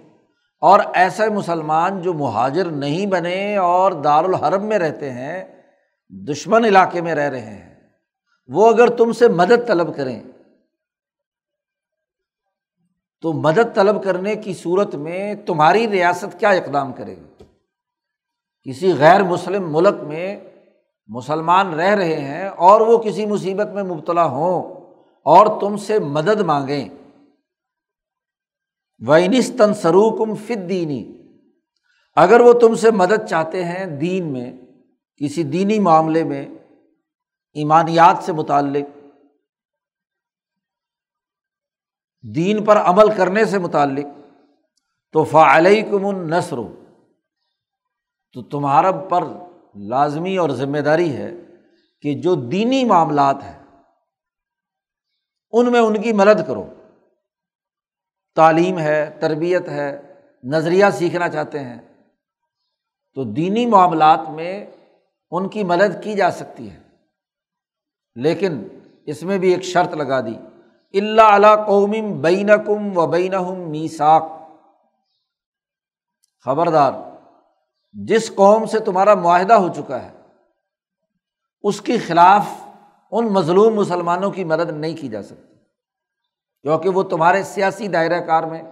[0.62, 5.62] اور ایسے مسلمان جو مہاجر نہیں بنے اور دارالحرم میں رہتے ہیں،
[6.10, 7.76] دشمن علاقے میں رہ رہے ہیں،
[8.48, 10.24] وہ اگر تم سے مدد طلب کریں،
[13.22, 17.44] تو مدد طلب کرنے کی صورت میں تمہاری ریاست کیا اقدام کرے گی؟
[18.70, 20.40] کسی غیر مسلم ملک میں
[21.08, 24.72] مسلمان رہ رہے ہیں اور وہ کسی مصیبت میں مبتلا ہوں
[25.26, 26.90] اور تم سے مدد مانگیں۔
[29.08, 31.18] وینستن سروکم فت دینی
[32.16, 34.52] اگر وہ تم سے مدد چاہتے ہیں دین میں،
[35.16, 36.46] کسی دینی معاملے میں،
[37.54, 38.98] ایمانیات سے متعلق،
[42.36, 44.06] دین پر عمل کرنے سے متعلق،
[45.12, 46.58] تو فعلی کم النثر
[48.34, 49.24] تو تمہارا پر
[49.76, 51.32] لازمی اور ذمہ داری ہے
[52.02, 53.64] کہ جو دینی معاملات ہیں،
[55.52, 56.74] ان میں ان کی مدد کرو۔
[58.36, 61.82] تعلیم ہے، تربیت ہے، نظریہ سیکھنا چاہتے ہیں۔
[63.14, 64.66] تو دینی معاملات میں
[65.32, 66.80] ان کی مدد کی جا سکتی ہے۔
[68.16, 68.68] لیکن
[69.06, 70.36] اس میں بھی ایک شرط لگا دی۔
[71.00, 74.24] اللہ علیہ قومم بین کم و بین میساک
[76.46, 77.15] خبردار۔
[78.04, 80.12] جس قوم سے تمہارا معاہدہ ہو چکا ہے،
[81.64, 82.46] اس کے خلاف
[83.12, 85.56] ان مظلوم مسلمانوں کی مدد نہیں کی جا سکتی،
[86.62, 88.64] کیونکہ وہ تمہارے سیاسی دائرۂ کار میں،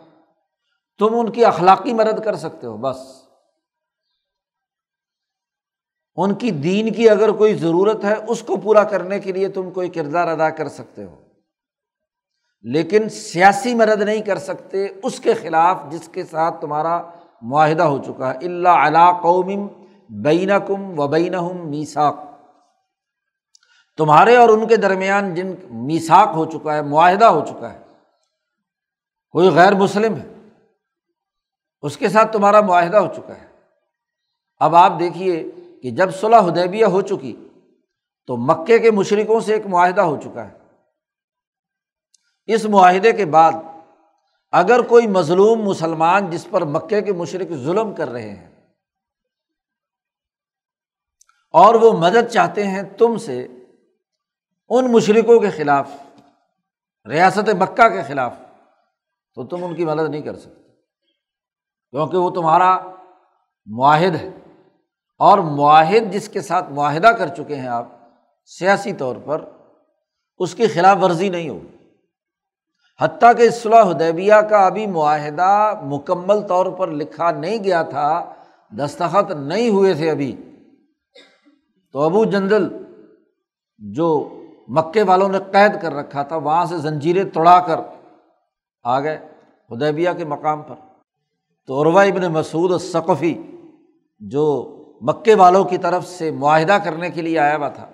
[1.00, 2.98] تم ان کی اخلاقی مدد کر سکتے ہو، بس۔
[6.16, 9.72] ان کی دین کی اگر کوئی ضرورت ہے، اس کو پورا کرنے کے لیے تم
[9.72, 11.24] کوئی کردار ادا کر سکتے ہو۔
[12.62, 17.02] لیکن سیاسی مدد نہیں کر سکتے، اس کے خلاف جس کے ساتھ تمہارا
[17.44, 19.68] معاہدہ ہو چکا ہے۔ اللہ علا قوم
[20.24, 21.36] بین کم و بین
[21.70, 22.16] میساک
[23.98, 25.54] تمہارے اور ان کے درمیان جن
[25.88, 27.80] میساک ہو چکا ہے، معاہدہ ہو چکا ہے،
[29.36, 30.28] کوئی غیر مسلم ہے،
[31.84, 33.48] اس کے ساتھ تمہارا معاہدہ ہو چکا ہے۔
[34.62, 35.44] اب آپ دیکھیے
[35.84, 37.36] کہ جب صلاح حدیبیہ ہو چکی
[38.30, 40.54] تو مکے کے مشرقوں سے ایک معاہدہ ہو چکا ہے۔
[42.46, 43.52] اس معاہدے کے بعد
[44.54, 48.50] اگر کوئی مظلوم مسلمان جس پر مکے کے مشرق ظلم کر رہے ہیں
[51.52, 53.48] اور وہ مدد چاہتے ہیں تم سے،
[54.70, 55.90] ان مشرقوں کے خلاف،
[57.10, 58.34] ریاست مکہ کے خلاف،
[59.34, 60.72] تو تم ان کی مدد نہیں کر سکتے۔
[61.90, 62.80] کیونکہ وہ تمہارا
[63.66, 64.30] معاہد ہے۔
[65.18, 67.88] اور معاہد جس کے ساتھ معاہدہ کر چکے ہیں آپ،
[68.46, 69.50] سیاسی طور پر،
[70.38, 71.83] اس کی خلاف ورزی نہیں ہوگی۔
[73.02, 78.34] حتیٰ کہ صلاح حدیبیہ کا ابھی معاہدہ مکمل طور پر لکھا نہیں گیا تھا،
[78.70, 80.36] دستخط نہیں ہوئے تھے ابھی۔
[81.94, 82.68] تو ابو جندل
[83.78, 84.08] جو
[84.68, 87.80] مکے والوں نے قید کر رکھا تھا، وہاں سے زنجیریں توڑا کر
[88.84, 89.18] آ گئے
[89.72, 90.76] حدیبیہ کے مقام پر۔
[91.68, 93.34] تو عروا ابن مسعود ثقفی
[94.20, 94.44] جو
[95.02, 97.86] مکے والوں کی طرف سے معاہدہ کرنے کے لیے آیا ہوا تھا،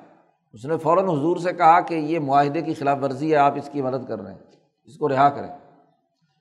[0.53, 3.69] اس نے فوراً حضور سے کہا کہ یہ معاہدے کی خلاف ورزی ہے، آپ اس
[3.73, 4.49] کی مدد کر رہے ہیں۔
[4.89, 5.49] اس کو رہا کریں۔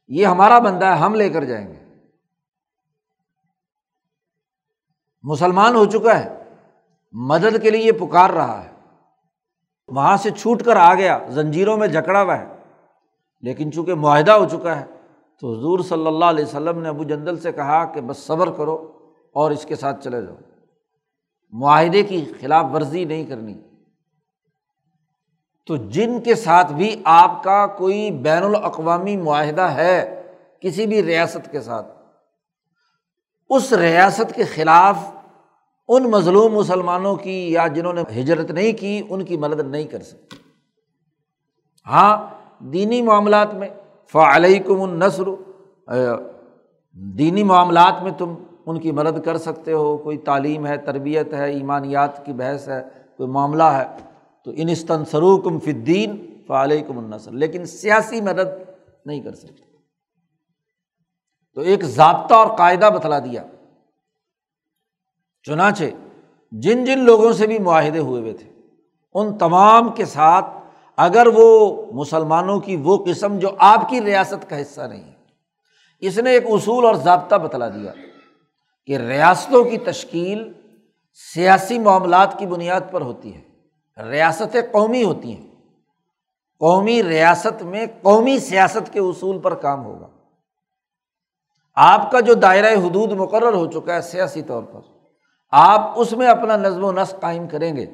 [0.08, 1.94] یہ ہمارا بندہ ہے، ہم لے کر جائیں گے۔
[5.22, 6.42] مسلمان ہو چکا ہے،
[7.12, 8.72] مدد کے لیے یہ پکار رہا ہے۔
[9.88, 12.56] وہاں سے چھوٹ کر آ گیا، زنجیروں میں جکڑا ہوا ہے۔
[13.40, 14.86] لیکن چونکہ معاہدہ ہو چکا ہے،
[15.40, 18.98] تو حضور صلی اللہ علیہ وسلم نے ابو جندل سے کہا کہ بس صبر کرو
[19.32, 20.34] اور اس کے ساتھ چلے جاؤ۔
[21.50, 23.67] معاہدے کی خلاف ورزی نہیں کرنی۔
[25.68, 30.22] تو جن کے ساتھ بھی آپ کا کوئی بین الاقوامی معاہدہ ہے،
[30.60, 31.86] کسی بھی ریاست کے ساتھ،
[33.50, 34.96] اس ریاست کے خلاف
[35.88, 40.02] ان مظلوم مسلمانوں کی یا جنہوں نے ہجرت نہیں کی، ان کی مدد نہیں کر
[40.02, 40.36] سکتے۔
[41.86, 42.16] ہاں
[42.72, 43.68] دینی معاملات میں
[44.12, 45.28] فعلیکم النصر،
[46.96, 48.34] دینی معاملات میں تم
[48.66, 52.82] ان کی مدد کر سکتے ہو، کوئی تعلیم ہے، تربیت ہے، ایمانیات کی بحث ہے،
[53.16, 54.07] کوئی معاملہ ہے۔
[54.48, 58.70] تو انستن سروکم فدین فعلیکم النصر، لیکن سیاسی مدد
[59.06, 59.64] نہیں کر سکتے۔
[61.54, 63.44] تو ایک ضابطہ اور قاعدہ بتلا دیا۔
[65.42, 65.84] چنانچہ
[66.52, 68.50] جن جن لوگوں سے بھی معاہدے ہوئے ہوئے تھے،
[69.14, 70.46] ان تمام کے ساتھ
[70.96, 75.14] اگر وہ مسلمانوں کی وہ قسم جو آپ کی ریاست کا حصہ نہیں ہے،
[76.00, 77.92] اس نے ایک اصول اور ضابطہ بتلا دیا
[78.86, 80.52] کہ ریاستوں کی تشکیل
[81.34, 83.47] سیاسی معاملات کی بنیاد پر ہوتی ہے۔
[84.04, 85.48] ریاستیں قومی ہوتی ہیں۔
[86.58, 90.06] قومی ریاست میں قومی سیاست کے اصول پر کام ہوگا۔
[91.74, 94.80] آپ کا جو دائرۂ حدود مقرر ہو چکا ہے سیاسی طور پر،
[95.50, 97.86] آپ اس میں اپنا نظم و نسق قائم کریں گے۔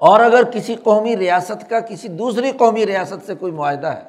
[0.00, 4.02] اور اگر کسی قومی ریاست کا کسی دوسری قومی ریاست سے کوئی معاہدہ ہے،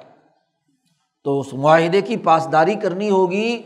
[1.23, 3.63] تو اس معاہدے کی پاسداری کرنی ہوگی۔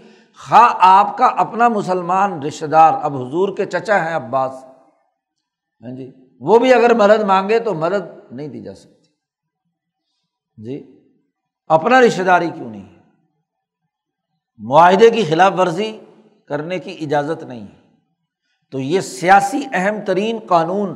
[0.47, 4.51] خواہ آپ کا اپنا مسلمان رشتے دار، اب حضور کے چچا ہیں عباس۔
[5.83, 9.11] ہاں جی؟ وہ بھی اگر مدد مانگے تو مدد نہیں دی جا سکتی۔
[10.63, 10.99] جی
[11.67, 12.99] اپنا رشتے داری کیوں نہیں؟ ہے
[14.57, 15.99] معاہدے کی خلاف ورزی
[16.45, 17.79] کرنے کی اجازت نہیں۔ ہے
[18.71, 20.93] تو یہ سیاسی اہم ترین قانون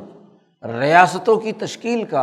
[0.80, 2.22] ریاستوں کی تشکیل کا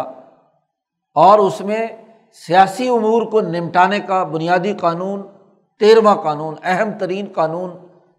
[1.14, 1.88] اور اس میں
[2.34, 5.22] سیاسی امور کو نمٹانے کا بنیادی قانون،
[5.80, 7.72] تیرواں قانون، اہم ترین قانون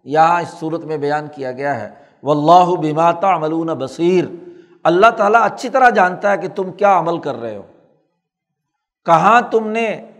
[0.03, 1.89] یہاں اس صورت میں بیان کیا گیا ہے۔
[2.23, 4.25] و اللہ بماتا عملون بصیر
[4.83, 7.61] اللہ تعالیٰ اچھی طرح جانتا ہے کہ تم کیا عمل کر رہے ہو۔
[9.05, 10.11] کہاں تم نے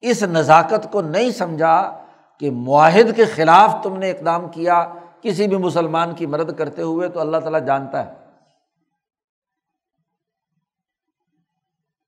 [0.00, 2.04] اس نزاکت کو نہیں سمجھا
[2.40, 7.08] کہ معاہد کے خلاف تم نے اقدام کیا، کسی بھی مسلمان کی مدد کرتے ہوئے
[7.08, 8.14] تو اللہ تعالیٰ جانتا ہے۔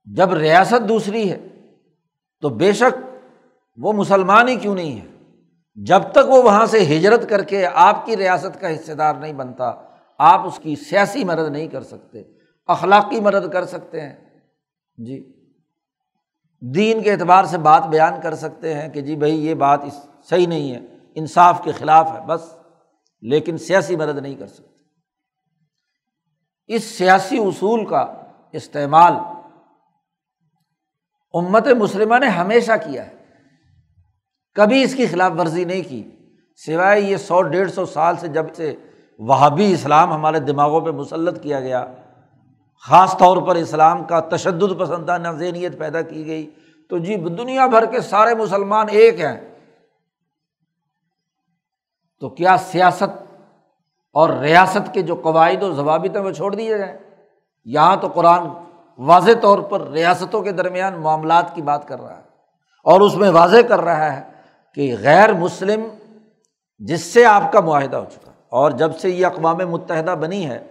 [0.04, 1.48] جب ریاست دوسری ہے
[2.40, 3.16] تو بے شک
[3.76, 5.06] وہ مسلمان ہی کیوں نہیں ہے؟
[5.74, 9.32] جب تک وہ وہاں سے ہجرت کر کے آپ کی ریاست کا حصے دار نہیں
[9.32, 9.88] بنتا
[10.18, 12.22] آپ اس کی سیاسی مدد نہیں کر سکتے،
[12.66, 14.16] اخلاقی مدد کر سکتے ہیں۔
[14.96, 15.33] جی۔
[16.61, 20.07] دین کے اعتبار سے بات بیان کر سکتے ہیں کہ جی بھائی یہ بات اس
[20.24, 20.81] صحیح نہیں ہے،
[21.14, 22.54] انصاف کے خلاف ہے، بس۔
[23.20, 24.78] لیکن سیاسی مدد نہیں کر سکتے۔
[26.66, 28.14] اس سیاسی اصول کا
[28.52, 29.12] استعمال
[31.33, 33.14] امت مسلمہ نے ہمیشہ کیا ہے۔
[34.54, 36.11] کبھی اس کی خلاف ورزی نہیں کی،
[36.57, 38.74] سوائے یہ سو، ڈیڑھ سو سال سے جب سے
[39.18, 41.87] وہابی اسلام ہمارے دماغوں پہ مسلط کیا گیا۔
[42.83, 46.50] خاص طور پر اسلام کا تشدد پسندہ ذہنیت پیدا کی گئی۔
[46.88, 49.54] تو جی دنیا بھر کے سارے مسلمان ایک ہیں۔
[52.20, 53.35] تو کیا سیاست
[54.12, 56.98] اور ریاست کے جو قواعد و ضوابط ہیں وہ چھوڑ دیے جائیں
[57.64, 58.46] یہاں تو قرآن
[58.98, 62.22] واضح طور پر ریاستوں کے درمیان معاملات کی بات کر رہا ہے
[62.85, 64.31] اور اس میں واضح کر رہا ہے
[64.74, 65.81] کہ غیر مسلم،
[66.78, 70.66] جس سے آپ کا معاہدہ ہو چکا۔ اور جب سے یہ اقوام متحدہ بنی ہے،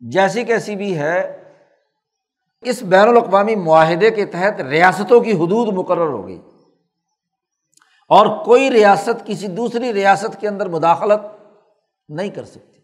[0.00, 1.42] جیسی کیسی بھی ہے،
[2.60, 6.40] اس بین الاقوامی معاہدے کے تحت ریاستوں کی حدود مقرر ہو گئی۔
[8.08, 11.20] اور کوئی ریاست کسی دوسری ریاست کے اندر مداخلت
[12.08, 12.80] نہیں کر سکتی۔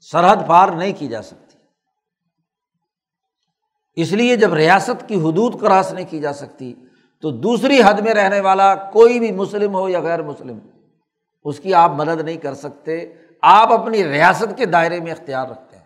[0.00, 1.58] سرحد پار نہیں کی جا سکتی۔
[3.94, 6.74] اس لیے جب ریاست کی حدود کراس نہیں کی جا سکتی،
[7.20, 10.58] تو دوسری حد میں رہنے والا کوئی بھی مسلم ہو یا غیر مسلم
[11.44, 15.76] اس کی آپ مدد نہیں کر سکتے، آپ اپنی ریاست کے دائرے میں اختیار رکھتے
[15.76, 15.84] ہیں۔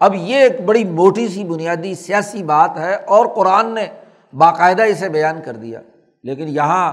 [0.00, 3.86] اب یہ ایک بڑی موٹی سی بنیادی سیاسی بات ہے اور قرآن نے
[4.32, 5.80] باقاعدہ اسے بیان کر دیا۔
[6.22, 6.92] لیکن یہاں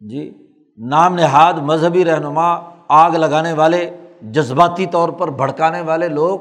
[0.00, 0.46] جی
[0.78, 6.38] نام نہاد مذہبی رہنما، آگ لگانے والے، جذباتی طور پر بھڑکانے والے لوگ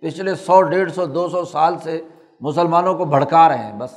[0.00, 2.00] پچھلے سو، ڈیڑھ سو، دو سو سال سے
[2.40, 3.90] مسلمانوں کو بھڑکا رہے ہیں، بس۔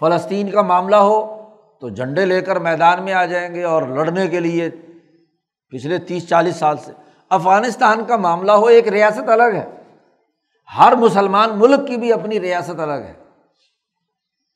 [0.00, 1.39] فلسطین کا معاملہ ہو
[1.80, 4.70] تو جھنڈے لے کر میدان میں آ جائیں گے اور لڑنے کے لیے
[5.68, 6.92] پچھلے تیس چالیس سال سے۔
[7.28, 9.70] افغانستان کا معاملہ ہو، ایک ریاست الگ ہے۔
[10.78, 13.12] ہر مسلمان ملک کی بھی اپنی ریاست الگ ہے۔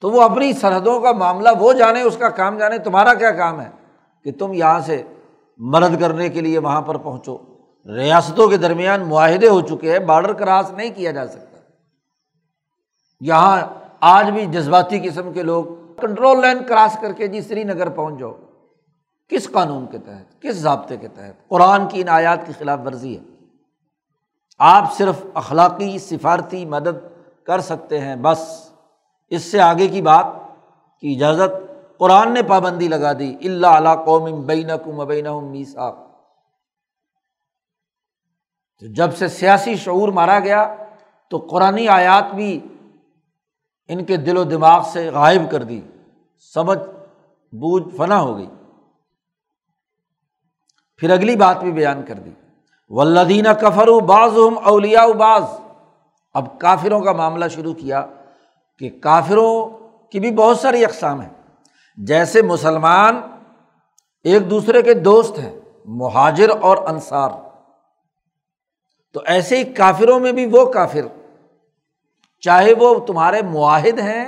[0.01, 3.61] تو وہ اپنی سرحدوں کا معاملہ، وہ جانے، اس کا کام جانے۔ تمہارا کیا کام
[3.61, 3.71] ہے؟
[4.25, 5.03] کہ تم یہاں سے
[5.59, 7.39] مدد کرنے کے لیے وہاں پر پہنچو۔
[7.95, 11.59] ریاستوں کے درمیان معاہدے ہو چکے ہیں بارڈر کراس نہیں کیا جا سکتا۔
[13.21, 13.61] یہاں
[14.01, 18.19] آج بھی جذباتی قسم کے لوگ کنٹرول لائن کراس کر کے جی سری نگر پہنچ
[18.19, 18.33] جاؤ۔
[19.29, 23.19] کس قانون کے تحت؟ کس ضابطے کے تحت؟ قرآن کی ان آیات کی خلاف ورزی
[23.19, 23.23] ہے۔
[24.59, 28.71] آپ صرف اخلاقی، سفارتی مدد کر سکتے ہیں، بس۔
[29.29, 30.27] اس سے آگے کی بات
[31.01, 35.91] کی اجازت قرآن نے پابندی لگا دی۔ اللہ علیہ قوم بین مبین میسا
[38.81, 40.75] تو جب سے سیاسی شعور مارا گیا،
[41.29, 42.61] تو قرآن آیات بھی
[43.89, 45.81] ان کے دل و دماغ سے غائب کر دی،
[46.55, 46.79] سمجھ
[47.53, 48.49] بوجھ فنا ہو گئی۔
[50.97, 52.31] پھر اگلی بات بھی بیان کر دی۔
[52.89, 55.43] ولدینہ کفر و بعض ہم اولیا بعض۔
[56.35, 58.07] اب کافروں کا معاملہ شروع کیا
[58.79, 59.79] کہ کافروں
[60.11, 61.31] کی بھی بہت ساری اقسام ہیں۔
[61.97, 63.21] جیسے مسلمان
[64.23, 67.31] ایک دوسرے کے دوست ہیں، مہاجر اور انصار۔
[69.13, 71.24] تو ایسے ہی کافروں میں بھی وہ کافر
[72.45, 74.25] چاہے وہ تمہارے معاہد ہیں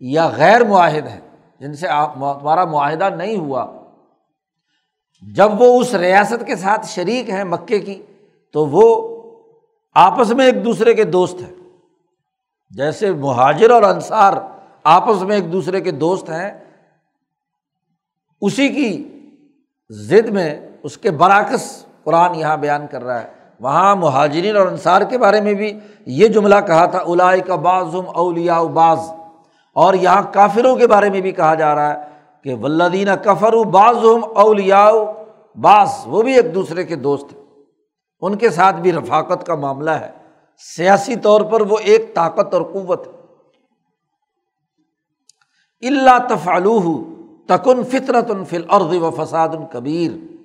[0.00, 1.20] یا غیر معاہد ہیں،
[1.60, 3.66] جن سے آپ تمہارا معاہدہ نہیں ہوا۔
[5.34, 8.02] جب وہ اس ریاست کے ساتھ شریک ہیں مکے کی،
[8.52, 8.86] تو وہ
[9.94, 11.54] آپس میں ایک دوسرے کے دوست ہیں۔
[12.70, 14.32] جیسے مہاجر اور انصار
[14.84, 16.50] آپس میں ایک دوسرے کے دوست ہیں،
[18.40, 18.90] اسی کی
[19.90, 25.02] ضد میں اس کے برعکس قرآن یہاں بیان کر رہا ہے۔ وہاں مہاجرین اور انصار
[25.02, 28.98] کے بارے میں بھی یہ جملہ کہا تھا الاائے کا بعض اولیاء بعض۔
[29.72, 32.08] اور یہاں کافروں کے بارے میں بھی کہا جا رہا ہے
[32.42, 33.96] کہ ولدینہ کفر بعض
[34.34, 34.90] اولیا
[35.54, 37.40] بعض۔ وہ بھی ایک دوسرے کے دوست ہیں۔
[38.20, 40.10] ان کے ساتھ بھی رفاقت کا معاملہ ہے۔
[40.76, 43.12] سیاسی طور پر وہ ایک طاقت اور قوت ہے۔
[45.88, 47.04] اللہ تفالو
[47.48, 50.37] تکن فطرت فل عرض و فساد کبیر۔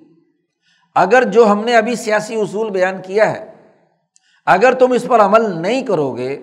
[0.94, 3.44] اگر جو ہم نے ابھی سیاسی اصول بیان کیا ہے،
[4.46, 6.36] اگر تم اس پر عمل نہیں کرو گے،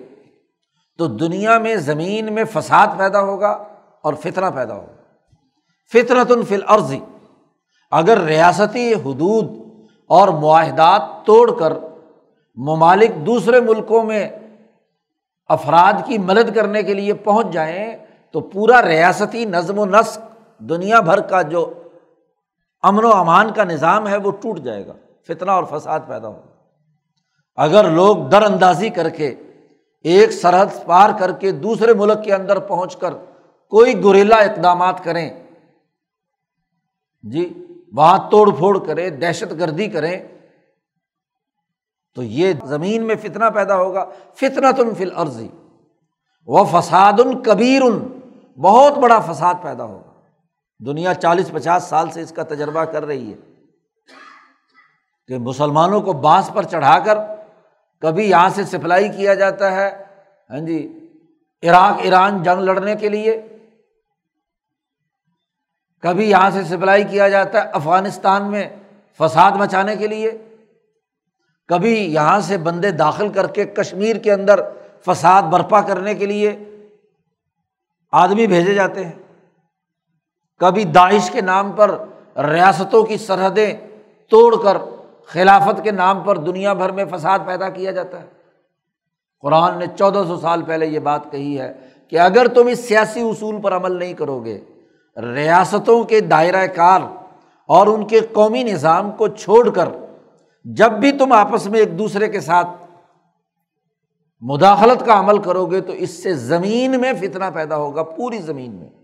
[0.98, 3.50] تو دنیا میں زمین میں فساد پیدا ہوگا
[4.04, 5.00] اور فطرہ پیدا ہوگا۔
[5.92, 7.00] فطرت فل عرضی
[7.90, 9.50] اگر ریاستی حدود
[10.10, 11.72] اور معاہدات توڑ کر
[12.56, 14.28] ممالک دوسرے ملکوں میں
[15.48, 17.96] افراد کی مدد کرنے کے لیے پہنچ جائیں،
[18.30, 20.20] تو پورا ریاستی نظم و نسق
[20.58, 21.72] دنیا بھر کا جو
[22.82, 24.92] امن و امان کا نظام ہے وہ ٹوٹ جائے گا،
[25.28, 26.50] فتنہ اور فساد پیدا ہوگا
[27.58, 29.34] اگر لوگ در اندازی کر کے
[30.04, 33.14] ایک سرحد پار کر کے دوسرے ملک کے اندر پہنچ کر
[33.72, 35.28] کوئی گریلا اقدامات کریں
[37.24, 37.48] جی
[37.92, 40.16] وہاں توڑ پھوڑ کرے دہشت گردی کریں،
[42.16, 44.04] تو یہ زمین میں فتنا پیدا ہوگا۔
[44.40, 45.48] فتنا تن فل عرضی
[46.48, 47.98] وہ فساد ان کبیر ان
[48.58, 50.11] بہت بڑا فساد پیدا ہوگا۔
[50.86, 53.36] دنیا چالیس پچاس سال سے اس کا تجربہ کر رہی ہے
[55.28, 57.18] کہ مسلمانوں کو بانس پر چڑھا کر
[58.02, 59.90] کبھی یہاں سے سپلائی کیا جاتا ہے
[60.50, 60.78] ہاں جی
[61.62, 63.40] عراق، ایران جنگ لڑنے کے لیے،
[66.02, 68.68] کبھی یہاں سے سپلائی کیا جاتا ہے افغانستان میں
[69.20, 70.30] فساد مچانے کے لیے،
[71.68, 74.60] کبھی یہاں سے بندے داخل کر کے کشمیر کے اندر
[75.06, 76.54] فساد برپا کرنے کے لیے
[78.12, 79.21] آدمی بھیجے جاتے ہیں۔
[80.62, 81.98] کبھی داعش کے نام پر
[82.36, 83.74] ریاستوں کی سرحدیں
[84.30, 84.76] توڑ کر
[85.26, 88.26] خلافت کے نام پر دنیا بھر میں فساد پیدا کیا جاتا ہے۔
[89.40, 91.72] قرآن نے چودہ سو سال پہلے یہ بات کہی ہے
[92.08, 94.60] کہ اگر تم اس سیاسی اصول پر عمل نہیں کرو گے
[95.34, 97.00] ریاستوں کے دائرۂ کار
[97.66, 99.88] اور ان کے قومی نظام کو چھوڑ کر
[100.64, 102.68] جب بھی تم آپس میں ایک دوسرے کے ساتھ
[104.40, 108.70] مداخلت کا عمل کرو گے تو اس سے زمین میں فتنا پیدا ہوگا، پوری زمین
[108.70, 109.01] میں۔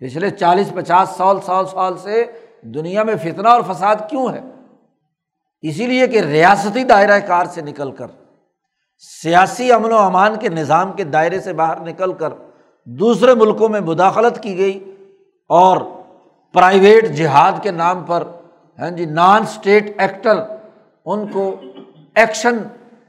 [0.00, 2.24] پچھلے چالیس، پچاس سال سال سال سے
[2.62, 4.40] دنیا میں فتنا اور فساد کیوں ہے؟
[5.60, 8.06] اسی لیے کہ ریاستی دائرۂ کار سے نکل کر،
[9.22, 12.32] سیاسی امن و امان کے نظام کے دائرے سے باہر نکل کر
[12.84, 14.92] دوسرے ملکوں میں مداخلت کی گئی
[15.50, 15.76] اور
[16.54, 18.22] پرائیویٹ جہاد کے نام پر
[18.78, 20.36] ہاں جی نان اسٹیٹ ایکٹر
[21.06, 21.54] ان کو
[22.14, 22.58] ایکشن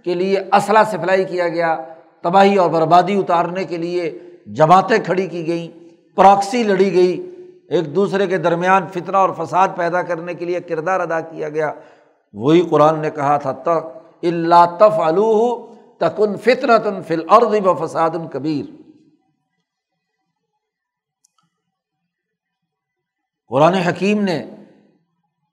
[0.03, 1.75] کے لیے اسلحہ سپلائی کیا گیا،
[2.21, 5.86] تباہی اور بربادی اتارنے کے لیے جماعتیں کھڑی کی گئیں۔
[6.17, 7.31] پراکسی لڑی گئی۔
[7.69, 11.73] ایک دوسرے کے درمیان فتنہ اور فساد پیدا کرنے کے لیے کردار ادا کیا گیا۔
[12.33, 14.99] وہی قرآن نے کہا تھا تک اللہ تف
[15.97, 18.65] تکن فتنا تن فل اور فساد کبیر
[23.49, 24.45] قرآن حکیم نے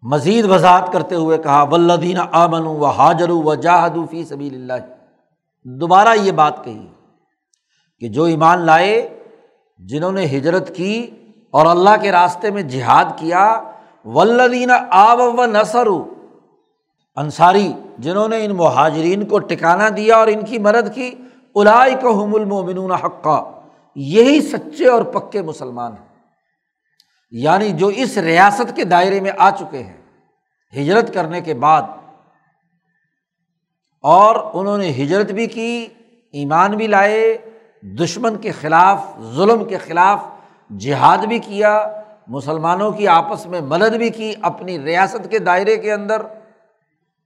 [0.03, 4.87] مزید وضاحت کرتے ہوئے کہا ولدین آمن و حاجر و جاہدو فی سبیل اللہ
[5.65, 6.87] دوبارہ یہ بات کہی
[7.99, 9.14] کہ جو ایمان لائے
[9.79, 11.11] جنہوں نے ہجرت کی
[11.51, 13.63] اور اللہ کے راستے میں جہاد کیا
[14.05, 15.87] ولدین آب و نثر
[17.17, 21.15] انصاری، جنہوں نے ان مہاجرین کو ٹکانا دیا اور ان کی مدد کی
[21.55, 23.51] الائی کو حم المومنون حقہ
[23.97, 26.09] یہی سچے اور پکے مسلمان ہیں۔
[27.31, 29.97] یعنی جو اس ریاست کے دائرے میں آ چکے ہیں،
[30.77, 31.83] ہجرت کرنے کے بعد۔
[34.03, 35.87] اور انہوں نے ہجرت بھی کی،
[36.33, 37.39] ایمان بھی لائے
[37.85, 40.25] دشمن کے خلاف، ظلم کے خلاف
[40.79, 45.93] جہاد بھی کیا، مسلمانوں کی آپس میں مدد بھی کی اپنی ریاست کے دائرے کے
[45.93, 46.23] اندر،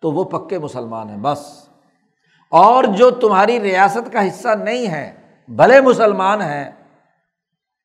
[0.00, 1.68] تو وہ پکے مسلمان ہیں بس۔
[2.48, 5.12] اور جو تمہاری ریاست کا حصہ نہیں ہے،
[5.48, 6.70] بھلے مسلمان ہیں،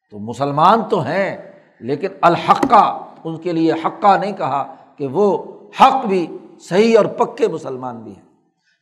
[0.09, 1.37] تو مسلمان تو ہیں،
[1.79, 5.43] لیکن الحقہ، ان کے لیے حقہ نہیں کہا کہ وہ
[5.81, 8.25] حق بھی صحیح اور پکے مسلمان بھی ہیں،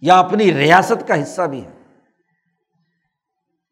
[0.02, 1.81] یا اپنی ریاست کا حصہ بھی ہے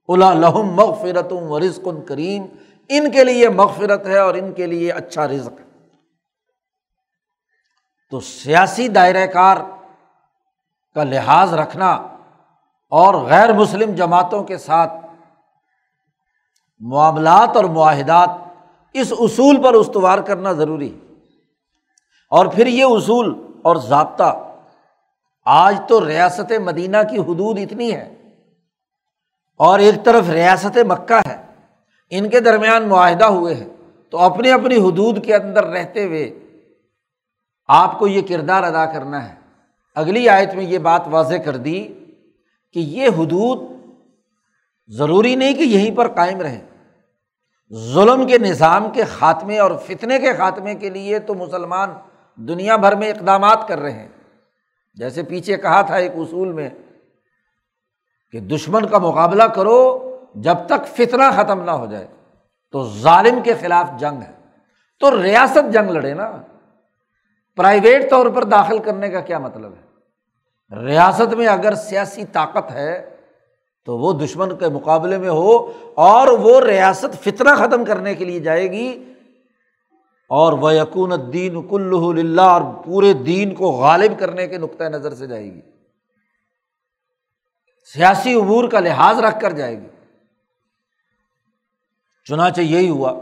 [0.10, 2.45] الا لہم مغفرت و رزق کریم
[2.89, 5.66] ان کے لیے مغفرت ہے اور ان کے لیے اچھا رزق۔ ہے
[8.12, 9.57] تو سیاسی دائرۂ کار
[10.95, 11.91] کا لحاظ رکھنا
[12.89, 14.91] اور غیر مسلم جماعتوں کے ساتھ
[16.80, 18.30] معاملات اور معاہدات،
[18.93, 21.14] اس اصول پر استوار کرنا ضروری ہے۔
[22.30, 24.53] اور پھر یہ اصول اور ضابطہ،
[25.45, 28.18] آج تو ریاست مدینہ کی حدود اتنی ہے۔
[29.60, 31.38] اور ایک طرف ریاست مکہ ہے،
[32.10, 33.70] ان کے درمیان معاہدہ ہوئے ہیں۔
[34.10, 36.39] تو اپنی اپنی حدود کے اندر رہتے ہوئے
[37.68, 39.36] آپ کو یہ کردار ادا کرنا ہے۔
[39.95, 41.88] اگلی آیت میں یہ بات واضح کر دی
[42.74, 43.60] کہ یہ حدود
[44.88, 46.62] ضروری نہیں کہ یہیں پر قائم رہیں۔
[47.74, 51.89] ظلم کے نظام کے خاتمے اور فتنے کے خاتمے کے لیے تو مسلمان
[52.36, 54.10] دنیا بھر میں اقدامات کر رہے ہیں۔
[54.93, 56.70] جیسے پیچھے کہا تھا ایک اصول میں
[58.32, 60.05] کہ دشمن کا مقابلہ کرو
[60.36, 62.07] جب تک فتنا ختم نہ ہو جائے۔
[62.71, 64.32] تو ظالم کے خلاف جنگ ہے۔
[64.99, 66.32] تو ریاست جنگ لڑے نا۔
[67.55, 69.89] پرائیویٹ طور پر داخل کرنے کا کیا مطلب ہے؟
[70.86, 73.15] ریاست میں اگر سیاسی طاقت ہے
[73.86, 78.39] تو وہ دشمن کے مقابلے میں ہو اور وہ ریاست فتنہ ختم کرنے کے لیے
[78.39, 79.13] جائے گی۔
[80.30, 85.13] اور وہ یقون الدین کل اللہ اور پورے دین کو غالب کرنے کے نقطۂ نظر
[85.13, 85.61] سے جائے گی۔
[87.93, 89.87] سیاسی امور کا لحاظ رکھ کر جائے گی۔
[92.25, 93.13] چنانچہ یہی ہوا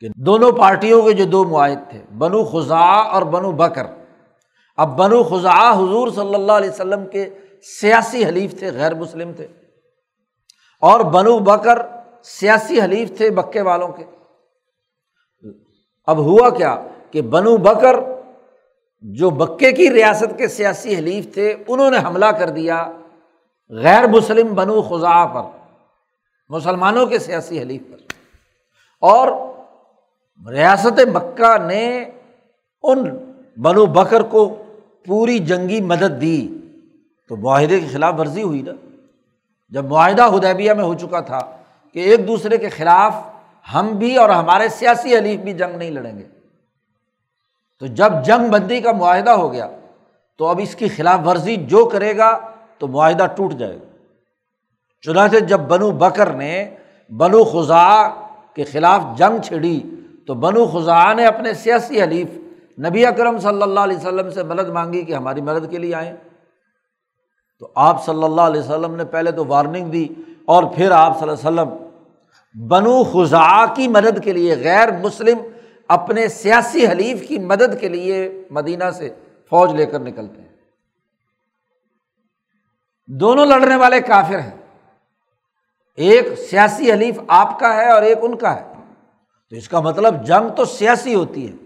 [0.00, 3.86] کہ دونوں پارٹیوں کے جو دو معاہد تھے، بنو خزا اور بنو بکر۔
[4.76, 7.28] اب بنو خزا حضور صلی اللہ علیہ وسلم کے
[7.80, 9.48] سیاسی حلیف تھے، غیر مسلم تھے۔
[10.80, 11.78] اور بنو بکر
[12.22, 14.04] سیاسی حلیف تھے بکے والوں کے۔
[16.06, 17.96] اب ہوا کیا کہ بنو بکر
[19.00, 22.92] جو بکے کی ریاست کے سیاسی حلیف تھے، انہوں نے حملہ کر دیا۔
[23.70, 25.42] غیر مسلم بنو خزا پر،
[26.48, 27.96] مسلمانوں کے سیاسی حلیف پر۔
[29.00, 29.28] اور
[30.50, 32.04] ریاست مکہ نے
[32.82, 34.62] ان بنو بکر کو
[35.06, 36.48] پوری جنگی مدد دی۔
[37.28, 38.72] تو معاہدے کی خلاف ورزی ہوئی نا۔
[39.68, 41.56] جب معاہدہ ہدیبیہ میں ہو چکا تھا
[41.92, 43.14] کہ ایک دوسرے کے خلاف
[43.74, 46.28] ہم بھی اور ہمارے سیاسی حلیف بھی جنگ نہیں لڑیں گے۔
[47.78, 49.68] تو جب جنگ بندی کا معاہدہ ہو گیا
[50.38, 53.86] تو اب اس کی خلاف ورزی جو کرے گا تو معاہدہ ٹوٹ جائے گا۔
[55.02, 56.70] چنانچہ جب بنو بکر نے
[57.10, 58.08] بنو خزا
[58.54, 59.80] کے خلاف جنگ چھڑی
[60.26, 62.28] تو بنو خزا نے اپنے سیاسی حلیف
[62.78, 66.12] نبی اکرم صلی اللہ علیہ وسلم سے مدد مانگی کہ ہماری مدد کے لیے آئیں۔
[67.60, 70.08] تو آپ صلی اللہ علیہ وسلم نے پہلے تو وارننگ دی
[70.44, 75.38] اور پھر آپ صلی اللہ علیہ وسلم بنو خزا کی مدد کے لیے، غیر مسلم
[75.88, 79.08] اپنے سیاسی حلیف کی مدد کے لیے مدینہ سے
[79.50, 80.53] فوج لے کر نکلتے ہیں۔
[83.06, 84.56] دونوں لڑنے والے کافر ہیں۔
[85.96, 88.72] ایک سیاسی حلیف آپ کا ہے اور ایک ان کا ہے۔
[89.50, 91.56] تو اس کا مطلب جنگ تو سیاسی ہوتی ہے،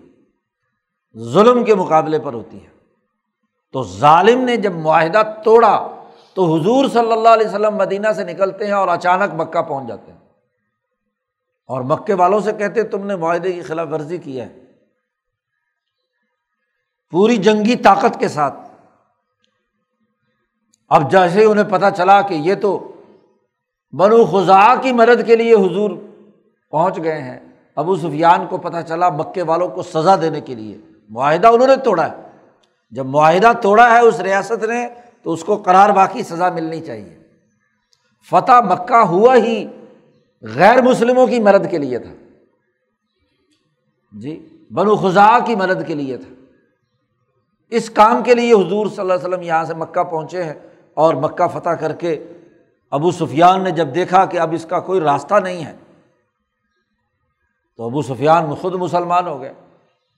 [1.18, 2.70] ظلم کے مقابلے پر ہوتی ہے۔
[3.72, 5.88] تو ظالم نے جب معاہدہ توڑا
[6.34, 10.12] تو حضور صلی اللہ علیہ وسلم مدینہ سے نکلتے ہیں اور اچانک مکہ پہنچ جاتے
[10.12, 10.18] ہیں۔
[11.66, 14.58] اور مکے والوں سے کہتے تم نے معاہدے کی خلاف ورزی کی ہے۔
[17.10, 18.67] پوری جنگی طاقت کے ساتھ
[20.88, 22.92] اب جیسے انہیں پتہ چلا کہ یہ تو
[23.92, 25.90] بنو خزا کی مدد کے لیے حضور
[26.70, 27.40] پہنچ گئے ہیں،
[27.76, 30.78] ابو سفیان کو پتہ چلا مکے والوں کو سزا دینے کے لیے۔
[31.08, 32.16] معاہدہ انہوں نے توڑا ہے۔
[32.90, 34.88] جب معاہدہ توڑا ہے اس ریاست نے
[35.22, 37.18] تو اس کو قرار باقی سزا ملنی چاہیے۔
[38.30, 39.66] فتح مکہ ہوا ہی
[40.42, 42.12] غیر مسلموں کی مدد کے لیے تھا۔
[44.12, 46.34] جی بنو خزا کی مدد کے لیے تھا۔
[47.70, 50.67] اس کام کے لیے حضور صلی اللہ علیہ وسلم یہاں سے مکہ پہنچے ہیں۔
[50.98, 52.12] اور مکہ فتح کر کے
[52.90, 55.76] ابو سفیان نے جب دیکھا کہ اب اس کا کوئی راستہ نہیں ہے،
[57.76, 59.52] تو ابو سفیان خود مسلمان ہو گئے۔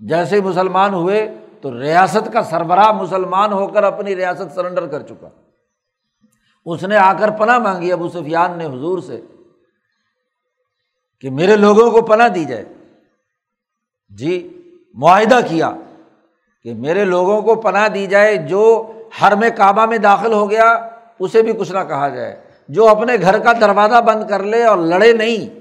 [0.01, 5.03] جیسے ہی مسلمان ہوئے تو ریاست کا سربراہ مسلمان ہو کر اپنی ریاست سرنڈر کر
[5.03, 5.29] چکا۔
[6.67, 9.21] اس نے آ کر پناہ مانگی ابو سفیان نے حضور سے
[11.21, 12.65] کہ میرے لوگوں کو پناہ دی جائے۔
[14.11, 14.33] جی
[14.95, 15.71] معاہدہ کیا
[16.63, 20.89] کہ میرے لوگوں کو پناہ دی جائے جو ہر میں کعبہ میں داخل ہو گیا،
[21.19, 24.79] اسے بھی کچھ نہ کہا جائے۔ جو اپنے گھر کا دروازہ بند کر لے اور
[24.79, 25.61] لڑے نہیں،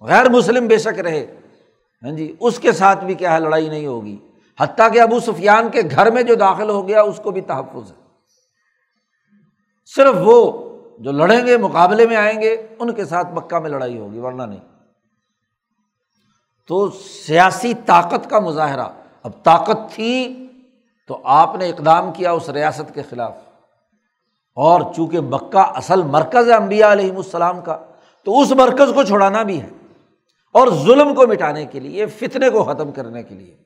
[0.00, 1.36] غیر مسلم بے شک رہے۔
[2.02, 4.16] ہاں جی اس کے ساتھ بھی کیا ہے، لڑائی نہیں ہوگی۔
[4.60, 7.90] حتیٰ کہ ابو سفیان کے گھر میں جو داخل ہو گیا، اس کو بھی تحفظ
[7.90, 7.96] ہے۔
[9.96, 10.68] صرف وہ
[10.98, 14.42] جو لڑیں گے، مقابلے میں آئیں گے، ان کے ساتھ مکہ میں لڑائی ہوگی، ورنہ
[14.42, 14.60] نہیں۔
[16.68, 16.90] تو
[17.26, 18.88] سیاسی طاقت کا مظاہرہ۔
[19.22, 20.44] اب طاقت تھی
[21.08, 23.32] تو آپ نے اقدام کیا اس ریاست کے خلاف۔
[24.54, 27.78] اور چونکہ مکہ اصل مرکز ہے امبیا علیہم السلام کا،
[28.24, 29.68] تو اس مرکز کو چھڑانا بھی ہے۔
[30.52, 33.56] اور ظلم کو مٹانے کے لیے، فتنے کو ختم کرنے کے لیے۔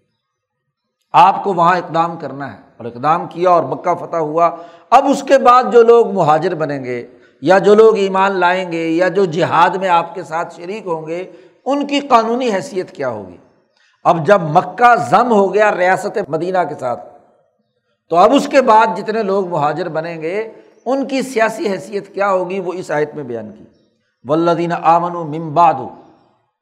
[1.12, 4.51] آپ کو وہاں اقدام کرنا ہے۔ اور اقدام کیا اور مکہ فتح ہوا۔
[4.90, 7.07] اب اس کے بعد جو لوگ مہاجر بنیں گے،
[7.43, 11.07] یا جو لوگ ایمان لائیں گے، یا جو جہاد میں آپ کے ساتھ شریک ہوں
[11.07, 11.32] گے،
[11.64, 13.36] ان کی قانونی حیثیت کیا ہوگی؟
[14.05, 17.12] اب جب مکہ ضم ہو گیا ریاست مدینہ کے ساتھ
[18.13, 20.51] تو اب اس کے بعد جتنے لوگ مہاجر بنیں گے،
[20.87, 23.65] ان کی سیاسی حیثیت کیا ہوگی؟ وہ اس آیت میں بیان کی۔
[24.25, 25.75] ولدین آمن و ممباد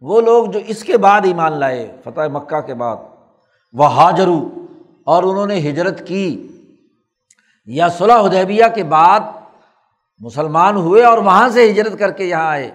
[0.01, 2.97] وہ لوگ جو اس کے بعد ایمان لائے، فتح مکہ کے بعد۔
[3.73, 4.49] وہ حاجرو
[5.05, 6.49] اور انہوں نے ہجرت کی۔
[7.67, 9.21] یا صلاح ادیبیہ کے بعد
[10.19, 12.71] مسلمان ہوئے اور وہاں سے ہجرت کر کے یہاں آئے۔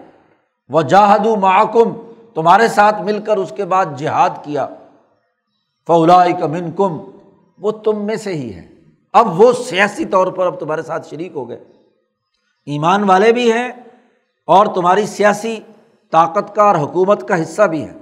[0.69, 4.67] وہ جاہد محکم تمہارے ساتھ مل کر اس کے بعد جہاد کیا۔
[5.87, 6.97] فولا کمن کم
[7.57, 8.67] وہ تم میں سے ہی ہے
[9.13, 11.63] اب وہ سیاسی طور پر اب تمہارے ساتھ شریک ہو گئے۔
[12.65, 13.71] ایمان والے بھی ہیں
[14.47, 15.59] اور تمہاری سیاسی
[16.11, 17.93] طاقت کا اور حکومت کا حصہ بھی ہے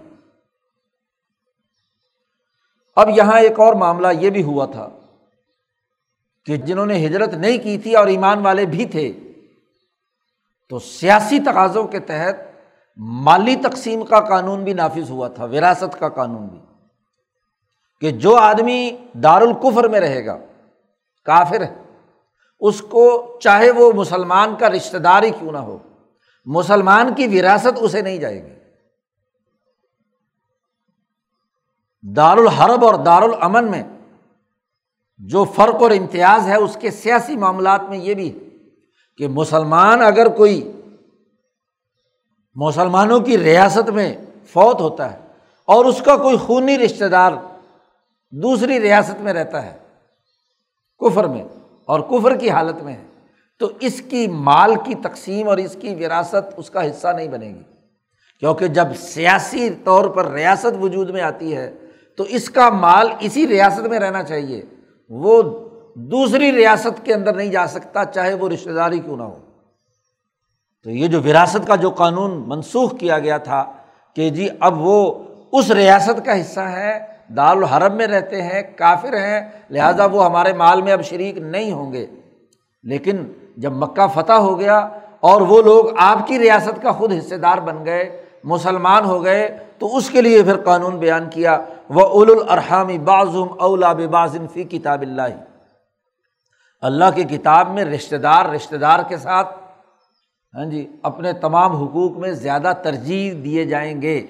[2.95, 4.89] اب یہاں ایک اور معاملہ یہ بھی ہوا تھا
[6.45, 9.13] کہ جنہوں نے ہجرت نہیں کی تھی اور ایمان والے بھی تھے،
[10.69, 12.35] تو سیاسی تقاضوں کے تحت
[12.97, 16.59] مالی تقسیم کا قانون بھی نافذ ہوا تھا، وراثت کا قانون بھی۔
[18.03, 20.37] کہ جو آدمی دارالکفر میں رہے گا،
[21.23, 21.73] کافر ہے،
[22.61, 23.03] اس کو
[23.41, 25.77] چاہے وہ مسلمان کا رشتے دار ہی کیوں نہ ہو،
[26.45, 28.53] مسلمان کی وراثت اسے نہیں جائے گی۔
[32.15, 33.83] دار الحرب اور دار الامن میں
[35.17, 38.39] جو فرق اور امتیاز ہے، اس کے سیاسی معاملات میں یہ بھی ہے
[39.17, 40.71] کہ مسلمان اگر کوئی
[42.55, 44.13] مسلمانوں کی ریاست میں
[44.47, 45.19] فوت ہوتا ہے
[45.67, 47.31] اور اس کا کوئی خونی رشتے دار
[48.41, 49.77] دوسری ریاست میں رہتا ہے،
[50.99, 51.43] کفر میں،
[51.85, 53.03] اور کفر کی حالت میں ہے۔
[53.59, 57.47] تو اس کی مال کی تقسیم اور اس کی وراثت اس کا حصہ نہیں بنے
[57.47, 57.63] گی۔
[58.39, 61.73] کیونکہ جب سیاسی طور پر ریاست وجود میں آتی ہے،
[62.17, 64.61] تو اس کا مال اسی ریاست میں رہنا چاہیے۔
[65.09, 65.41] وہ
[65.95, 69.39] دوسری ریاست کے اندر نہیں جا سکتا، چاہے وہ رشتے داری کیوں نہ ہو۔
[70.83, 73.73] تو یہ جو وراثت کا جو قانون منسوخ کیا گیا تھا
[74.15, 79.13] کہ جی اب وہ اس ریاست کا حصہ ہے دار الحرم میں رہتے ہیں، کافر
[79.13, 82.05] ہیں، لہٰذا وہ ہمارے مال میں اب شریک نہیں ہوں گے۔
[82.83, 87.37] لیکن جب مکہ فتح ہو گیا اور وہ لوگ آپ کی ریاست کا خود حصے
[87.37, 91.59] دار بن گئے، مسلمان ہو گئے، تو اس کے لیے پھر قانون بیان کیا۔
[91.89, 95.21] وہ اول الرحامی بعضم اولا بازن فی کتاب اللہ۔
[96.81, 99.55] اللہ کی کتاب میں رشتے دار رشتے دار کے ساتھ
[100.53, 104.27] ہاں جی اپنے تمام حقوق میں زیادہ ترجیح دیے جائیں گے۔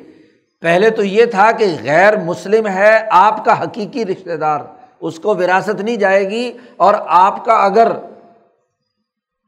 [0.64, 4.60] پہلے تو یہ تھا کہ غیر مسلم ہے آپ کا حقیقی رشتے دار،
[5.00, 7.92] اس کو وراثت نہیں جائے گی اور آپ کا اگر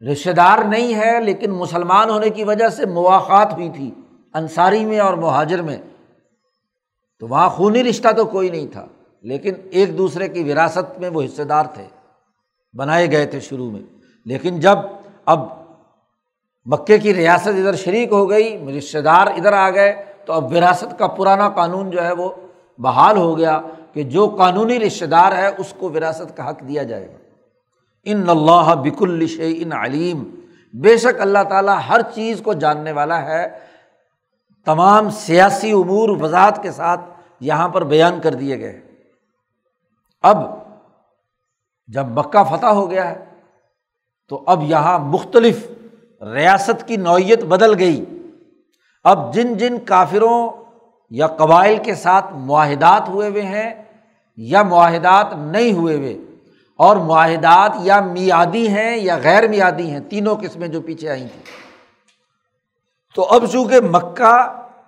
[0.02, 3.90] رشتے دار نہیں ہے لیکن مسلمان ہونے کی وجہ سے مواقعات ہوئی تھی
[4.34, 5.78] انصاری میں اور مہاجر میں،
[7.22, 8.86] تو وہاں خونی رشتہ تو کوئی نہیں تھا،
[9.24, 11.86] لیکن ایک دوسرے کی وراثت میں وہ حصے دار تھے،
[12.74, 13.82] بنائے گئے تھے شروع میں۔
[14.26, 14.78] لیکن جب
[15.26, 15.48] اب
[16.66, 19.94] مکے کی ریاست ادھر شریک ہو گئی رشتے دار ادھر آ گئے
[20.26, 22.30] تو اب وراثت کا پرانا قانون جو ہے وہ
[22.78, 23.62] بحال ہو گیا
[23.94, 27.18] کہ جو قانونی رشتے دار ہے اس کو وراثت کا حق دیا جائے گا۔
[28.04, 30.24] ان اللہ بک الش ان علیم۔
[30.74, 33.60] بے شک اللہ تعالیٰ ہر چیز کو جاننے والا ہے۔
[34.66, 37.02] تمام سیاسی امور وضاحت کے ساتھ
[37.40, 38.82] یہاں پر بیان کر دیے گئے۔
[40.22, 40.38] اب
[41.88, 43.26] جب مکہ فتح ہو گیا ہے
[44.30, 45.68] تو اب یہاں مختلف
[46.22, 48.06] ریاست کی نوعیت بدل گئی۔
[49.06, 50.40] اب جن جن کافروں
[51.12, 53.70] یا قبائل کے ساتھ معاہدات ہوئے ہوئے ہیں
[54.38, 56.14] یا معاہدات نہیں ہوئے ہوئے،
[56.80, 61.44] اور معاہدات یا میادی ہیں یا غیر میادی ہیں، تینوں قسمیں جو پیچھے آئی تھیں۔
[63.16, 64.36] تو اب چونکہ مکہ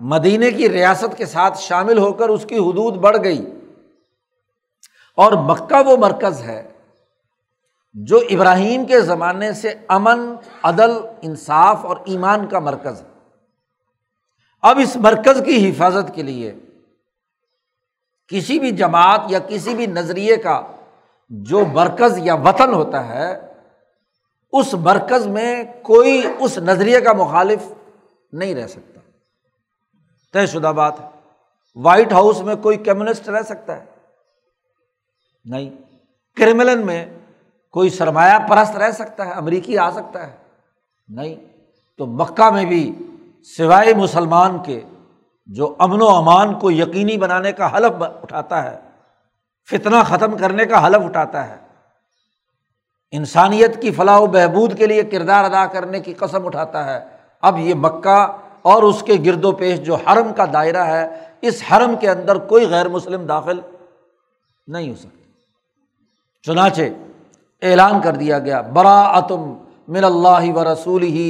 [0.06, 3.46] مدینے کی ریاست کے ساتھ شامل ہو کر اس کی حدود بڑھ گئی،
[5.18, 6.62] اور مکہ وہ مرکز ہے
[7.96, 10.26] جو ابراہیم کے زمانے سے امن،
[10.64, 13.16] عدل، انصاف اور ایمان کا مرکز ہے۔
[14.62, 16.56] اب اس مرکز کی حفاظت کے لیے
[18.28, 20.62] کسی بھی جماعت یا کسی بھی نظریے کا
[21.30, 23.40] جو مرکز یا وطن ہوتا ہے،
[24.52, 27.60] اس مرکز میں کوئی اس نظریے کا مخالف
[28.32, 29.00] نہیں رہ سکتا۔
[30.34, 31.10] طے شدہ بات ہے۔
[31.76, 33.86] وائٹ ہاؤس میں کوئی کمیونسٹ رہ سکتا ہے؟
[35.46, 35.70] نہیں۔
[36.36, 37.06] کرملن میں
[37.72, 40.36] کوئی سرمایہ پرست رہ سکتا ہے؟ امریکی آ سکتا ہے؟
[41.08, 41.36] نہیں۔
[41.98, 42.96] تو مکہ میں بھی
[43.50, 44.80] سوائے مسلمان کے،
[45.50, 48.78] جو امن و امان کو یقینی بنانے کا حلف اٹھاتا ہے
[49.70, 51.56] فتنا ختم کرنے کا حلف اٹھاتا ہے،
[53.14, 57.00] انسانیت کی فلاح و بہبود کے لیے کردار ادا کرنے کی قسم اٹھاتا ہے۔
[57.44, 58.20] اب یہ مکہ
[58.62, 61.08] اور اس کے گرد و پیش جو حرم کا دائرہ ہے،
[61.42, 63.60] اس حرم کے اندر کوئی غیر مسلم داخل
[64.68, 65.16] نہیں ہو سکتا۔
[66.46, 66.82] چنانچہ
[67.62, 69.54] اعلان کر دیا گیا برا اتم
[69.88, 71.30] من اللہ و رسول ہی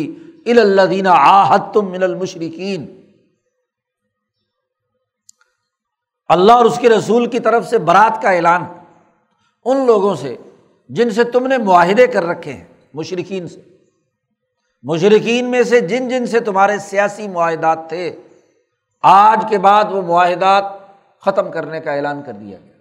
[0.52, 3.02] الدینہ آحت تم من المشرقین
[6.28, 8.66] اللہ اور اس کے رسول کی طرف سے برات کا اعلان
[9.66, 10.38] ان لوگوں سے
[10.90, 13.62] جن سے تم نے معاہدے کر رکھے ہیں مشرقین سے۔
[14.84, 18.16] مشرقین میں سے جن جن سے تمہارے سیاسی معاہدات تھے،
[19.02, 20.64] آج کے بعد وہ معاہدات
[21.22, 22.74] ختم کرنے کا اعلان کر دیا گیا۔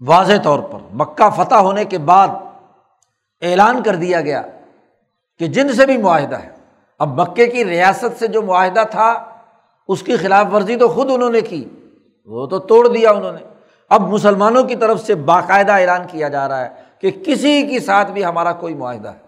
[0.00, 2.28] واضح طور پر مکہ فتح ہونے کے بعد
[3.40, 4.42] اعلان کر دیا گیا
[5.38, 6.50] کہ جن سے بھی معاہدہ ہے۔
[6.98, 9.24] اب مکے کی ریاست سے جو معاہدہ تھا،
[9.88, 11.68] اس کی خلاف ورزی تو خود انہوں نے کی،
[12.26, 13.48] وہ تو توڑ دیا انہوں نے۔
[13.90, 16.68] اب مسلمانوں کی طرف سے باقاعدہ اعلان کیا جا رہا ہے
[17.00, 19.18] کہ کسی کے ساتھ بھی ہمارا کوئی معاہدہ ہے۔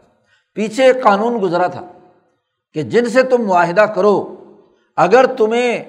[0.54, 1.86] پیچھے ایک قانون گزرا تھا
[2.74, 4.34] کہ جن سے تم معاہدہ کرو،
[4.96, 5.84] اگر تمہیں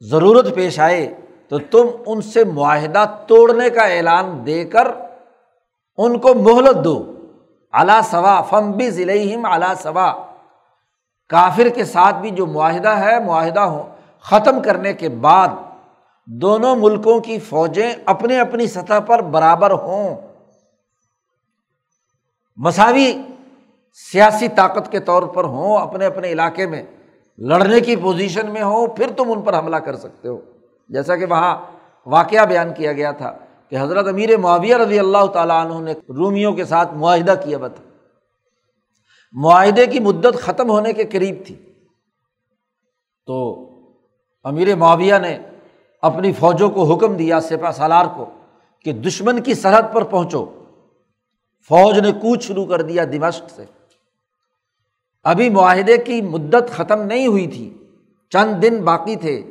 [0.00, 1.14] ضرورت پیش آئے
[1.48, 4.88] تو تم ان سے معاہدہ توڑنے کا اعلان دے کر
[5.98, 7.12] ان کو مہلت دو۔
[7.72, 9.12] اعلیٰ ثوا فم بھی ضلع
[9.44, 10.26] اعلیٰ ثوا
[11.28, 13.88] کافر کے ساتھ بھی جو معاہدہ ہے، معاہدہ ہو،
[14.20, 15.48] ختم کرنے کے بعد
[16.26, 20.16] دونوں ملکوں کی فوجیں اپنے اپنی سطح پر برابر ہوں۔
[22.56, 23.22] مساوی
[24.12, 26.82] سیاسی طاقت کے طور پر ہوں، اپنے اپنے علاقے میں
[27.38, 30.40] لڑنے کی پوزیشن میں ہوں، پھر تم ان پر حملہ کر سکتے ہو۔
[30.88, 31.56] جیسا کہ وہاں
[32.06, 33.36] واقعہ بیان کیا گیا تھا۔
[33.70, 37.68] کہ حضرت امیر معاویہ رضی اللہ تعالیٰ عنہ نے رومیوں کے ساتھ معاہدہ کیا ہوا
[37.68, 37.84] تھا
[39.32, 41.54] معاہدے کی مدت ختم ہونے کے قریب تھی۔
[43.26, 43.68] تو
[44.44, 45.38] امیر معاویہ نے
[46.02, 48.30] اپنی فوجوں کو حکم دیا سپا سالار کو،
[48.80, 50.46] کہ دشمن کی سرحد پر پہنچو۔
[51.68, 53.64] فوج نے کوچ شروع کر دیا دمشق سے۔
[55.24, 57.74] ابھی معاہدے کی مدت ختم نہیں ہوئی تھی۔
[58.30, 59.50] چند دن باقی تھے۔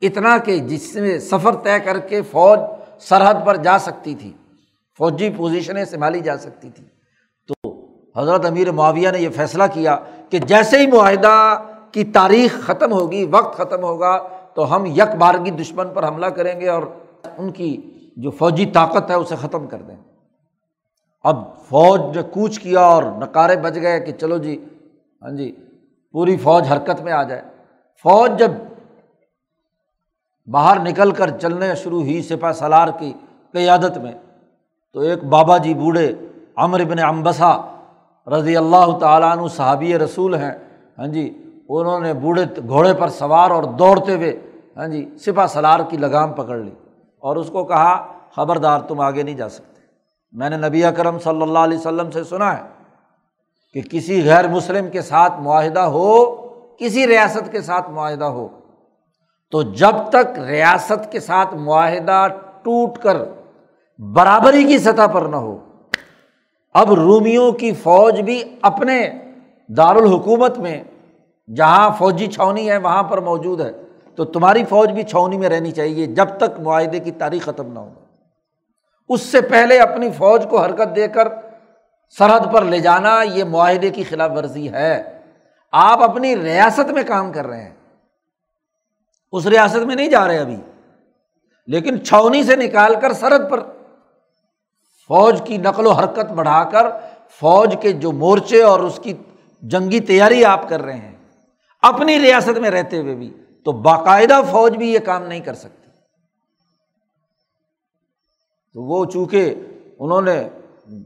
[0.00, 2.58] اتنا کہ جس میں سفر طے کر کے فوج
[3.00, 4.32] سرحد پر جا سکتی تھی،
[4.98, 6.84] فوجی پوزیشنیں سنبھالی جا سکتی تھی۔
[7.48, 7.84] تو
[8.16, 9.96] حضرت امیر معاویہ نے یہ فیصلہ کیا
[10.30, 15.50] کہ جیسے ہی معاہدہ کی تاریخ ختم ہوگی، وقت ختم ہوگا، تو ہم یک بارگی
[15.50, 16.82] دشمن پر حملہ کریں گے اور
[17.38, 17.76] ان کی
[18.16, 19.96] جو فوجی طاقت ہے اسے ختم کر دیں۔
[21.24, 24.64] اب فوج نے کوچ کیا اور نکارے بج گئے کہ چلو جی
[25.22, 25.56] ہاں جی
[26.12, 27.42] پوری فوج حرکت میں آ جائے۔
[28.02, 28.50] فوج جب
[30.48, 33.12] باہر نکل کر چلنے شروع ہوئی سپا سالار کی
[33.54, 34.12] قیادت میں،
[34.94, 36.12] تو ایک بابا جی بوڑھے
[36.64, 37.56] امر ابن امبسا
[38.26, 40.52] رضی اللہ تعالیٰ عنہ صحابی رسول ہیں
[40.98, 41.28] ہاں جی
[41.68, 44.34] انہوں نے بوڑھے گھوڑے پر سوار اور دوڑتے ہوئے
[44.76, 46.70] ہاں جی سپا سلار کی لگام پکڑ لی
[47.22, 47.94] اور اس کو کہا،
[48.34, 49.80] خبردار تم آگے نہیں جا سکتے۔
[50.34, 52.62] میں نے نبی اکرم صلی اللہ علیہ وسلم سے سنا ہے
[53.74, 56.24] کہ کسی غیر مسلم کے ساتھ معاہدہ ہو،
[56.78, 58.46] کسی ریاست کے ساتھ معاہدہ ہو
[59.54, 62.26] تو جب تک ریاست کے ساتھ معاہدہ
[62.62, 63.16] ٹوٹ کر
[63.98, 65.58] برابری کی سطح پر نہ ہو،
[66.74, 69.10] اب رومیوں کی فوج بھی اپنے
[69.68, 70.84] دارالحکومت میں،
[71.56, 73.72] جہاں فوجی چھاونی ہے وہاں پر موجود ہے۔
[74.14, 77.78] تو تمہاری فوج بھی چھاونی میں رہنی چاہیے جب تک معاہدے کی تاریخ ختم نہ
[77.78, 77.90] ہو۔
[79.08, 81.28] اس سے پہلے اپنی فوج کو حرکت دے کر
[82.18, 85.20] سرحد پر لے جانا، یہ معاہدے کی خلاف ورزی ہے۔
[85.72, 87.83] آپ اپنی ریاست میں کام کر رہے ہیں۔
[89.34, 90.56] اس ریاست میں نہیں جا رہے ابھی۔
[91.66, 93.60] لیکن چھاونی سے نکال کر سرحد پر
[95.08, 96.86] فوج کی نقل و حرکت بڑھا کر
[97.30, 99.12] فوج کے جو مورچے اور اس کی
[99.62, 101.16] جنگی تیاری آپ کر رہے ہیں،
[101.82, 105.90] اپنی ریاست میں رہتے ہوئے بھی تو باقاعدہ فوج بھی یہ کام نہیں کر سکتی۔
[108.74, 109.54] تو وہ چونکہ
[109.98, 110.48] انہوں نے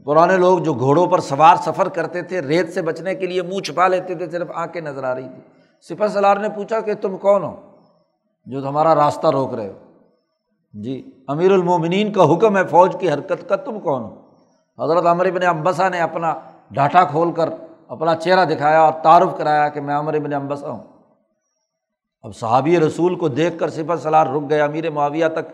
[0.05, 3.59] پرانے لوگ جو گھوڑوں پر سوار سفر کرتے تھے، ریت سے بچنے کے لیے منہ
[3.59, 5.41] چھپا لیتے تھے، صرف آنکھیں نظر آ رہی تھی
[5.81, 7.68] سپر سلار نے پوچھا کہ تم کون ہو؟
[8.49, 9.77] جو تمہارا راستہ روک رہے ہو۔
[10.73, 14.15] جی امیر المومنین کا حکم ہے فوج کی حرکت کا، تم کون ہو؟
[14.83, 16.35] حضرت عمر ابن امبسا نے اپنا
[16.71, 17.49] ڈاٹا کھول کر
[17.87, 20.83] اپنا چہرہ دکھایا اور تعارف کرایا کہ میں عمر ابن امبسا ہوں۔
[22.21, 25.51] اب صحابی رسول کو دیکھ کر سپر سلار رک گئے، امیر معاویہ تک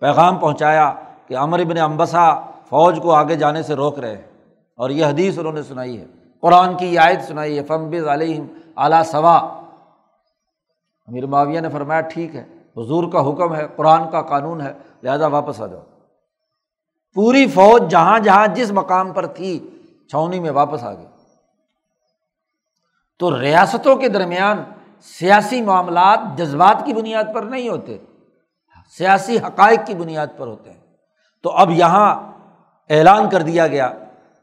[0.00, 0.94] پیغام پہنچایا
[1.26, 4.22] کہ عمر ابن امبسا فوج کو آگے جانے سے روک رہے ہیں۔
[4.76, 6.04] اور یہ حدیث انہوں نے سنائی ہے،
[6.40, 9.60] قرآن کی یہ آیت سنائی ہے فمبز علیہم اعلیٰ ثوا
[11.06, 12.44] امیر معاویہ نے فرمایا، ٹھیک ہے،
[12.76, 15.80] حضور کا حکم ہے، قرآن کا قانون ہے، لہٰذا واپس آ جاؤ۔
[17.14, 19.70] پوری فوج جہاں جہاں جس مقام پر تھی،
[20.10, 21.06] چھاونی میں واپس آ گئی۔
[23.18, 24.62] تو ریاستوں کے درمیان
[25.02, 27.98] سیاسی معاملات جذبات کی بنیاد پر نہیں ہوتے،
[28.98, 30.80] سیاسی حقائق کی بنیاد پر ہوتے ہیں۔
[31.42, 32.32] تو اب یہاں
[32.90, 33.92] اعلان کر دیا گیا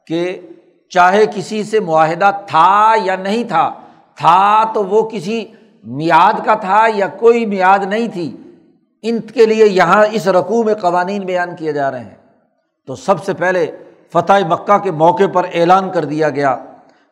[0.07, 0.41] کہ
[0.89, 3.73] چاہے کسی سے معاہدہ تھا یا نہیں تھا
[4.15, 5.45] تھا تو وہ کسی
[5.83, 8.37] میاد کا تھا یا کوئی میاد نہیں تھی،
[9.01, 12.17] ان کے لیے یہاں اس رقوع میں قوانین بیان کیے جا رہے ہیں۔
[12.87, 13.71] تو سب سے پہلے
[14.13, 16.57] فتح مکہ کے موقع پر اعلان کر دیا گیا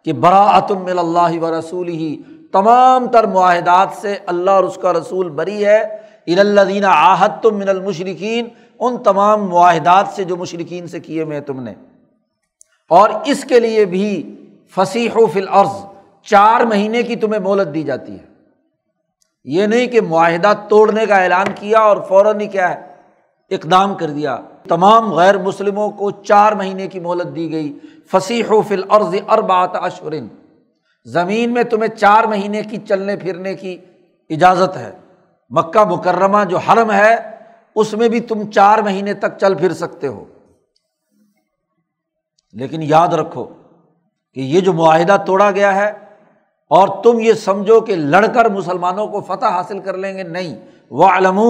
[0.06, 5.30] کہ براۃم اللہ و رسول ہی تمام تر معاہدات سے اللہ اور اس کا رسول
[5.30, 8.48] بری ہے۔ الدین آحت تم من المشرقین
[8.80, 11.74] ان تمام معاہدات سے جو مشرقین سے کیے میں تم نے۔
[12.90, 14.36] اور اس کے لیے بھی
[14.76, 15.86] فصیح و فی العرض
[16.24, 18.29] چار مہینے کی تمہیں مہلت دی جاتی ہے۔
[19.52, 22.94] یہ نہیں کہ معاہدہ توڑنے کا اعلان کیا اور فوراً ہی کیا ہے،
[23.50, 24.38] اقدام کر دیا۔
[24.70, 27.80] تمام غیر مسلموں کو چار مہینے کی مہلت دی گئی۔
[28.12, 30.28] فصیح و فل عرض اربات اشورن
[31.06, 33.78] زمین میں تمہیں چار مہینے کی چلنے پھرنے کی
[34.30, 34.92] اجازت ہے۔
[35.50, 37.16] مکہ مکرمہ جو حرم ہے،
[37.76, 40.26] اس میں بھی تم چار مہینے تک چل پھر سکتے ہو۔
[42.54, 43.44] لیکن یاد رکھو
[44.34, 46.09] کہ یہ جو معاہدہ توڑا گیا ہے
[46.70, 50.56] اور تم یہ سمجھو کہ لڑ کر مسلمانوں کو فتح حاصل کر لیں گے؟ نہیں.
[50.90, 51.42] وہ علم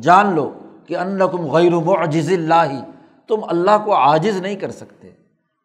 [0.00, 0.52] جان لو
[0.86, 1.18] کہ ان
[1.50, 2.84] غیر معجز اللہ،
[3.28, 5.10] تم اللہ کو عاجز نہیں کر سکتے۔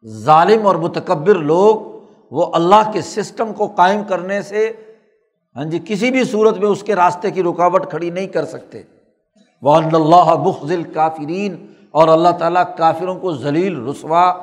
[0.06, 1.98] ظالم اور متکبر لوگ،
[2.30, 4.72] وہ اللہ کے سسٹم کو قائم کرنے سے
[5.56, 8.82] ہاں جی کسی بھی صورت میں اس کے راستے کی رکاوٹ کھڑی نہیں کر سکتے۔
[9.62, 14.34] وہ اللہ بخل کافرین اور اللہ تعالیٰ کافروں کو ذلیل، رسوا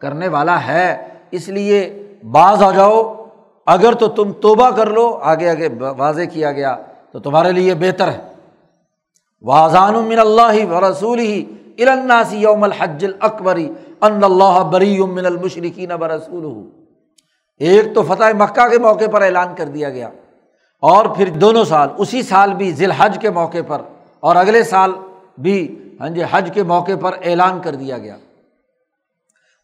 [0.00, 3.25] کرنے والا ہے۔ اس لیے بعض آ جاؤ
[3.66, 6.76] اگر تو تم توبہ کر لو، آگے آگے واضح کیا گیا،
[7.12, 8.18] تو تمہارے لیے بہتر ہے۔
[9.42, 11.44] واضان من اللہ و رسول ہی
[11.78, 13.68] الناسی یوم الحج الاکبری
[14.00, 16.70] ان اللہ بری من المشرقین و رسول
[17.58, 20.08] ایک تو فتح مکہ کے موقع پر اعلان کر دیا گیا۔
[20.80, 23.82] اور پھر دونوں سال، اسی سال بھی ذی الحج کے موقع پر،
[24.20, 24.92] اور اگلے سال
[25.38, 28.16] بھی ہاں جی حج کے موقع پر اعلان کر دیا گیا۔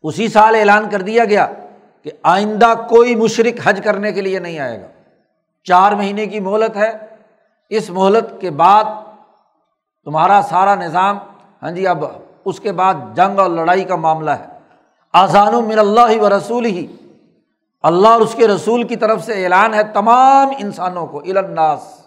[0.02, 1.46] اسی سال اعلان کر دیا گیا۔
[2.04, 4.86] کہ آئندہ کوئی مشرق حج کرنے کے لیے نہیں آئے گا۔
[5.64, 6.92] چار مہینے کی مہلت ہے۔
[7.68, 8.84] اس مہلت کے بعد
[10.04, 11.18] تمہارا سارا نظام
[11.62, 12.04] ہاں جی اب
[12.44, 14.46] اس کے بعد جنگ اور لڑائی کا معاملہ ہے۔
[15.12, 16.86] آسان و من اللہ و رسول ہی
[17.82, 22.06] اللہ اور اس کے رسول کی طرف سے اعلان ہے تمام انسانوں کو الناس۔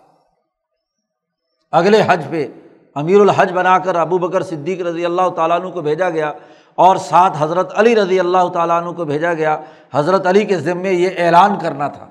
[1.72, 2.48] اگلے حج پہ
[2.96, 6.32] امیر الحج بنا کر ابو بکر صدیق رضی اللہ تعالیٰ عنہ کو بھیجا گیا۔
[6.76, 9.58] اور ساتھ حضرت علی رضی اللہ تعالیٰ عنہ کو بھیجا گیا۔
[9.94, 12.08] حضرت علی کے ذمے یہ اعلان کرنا تھا۔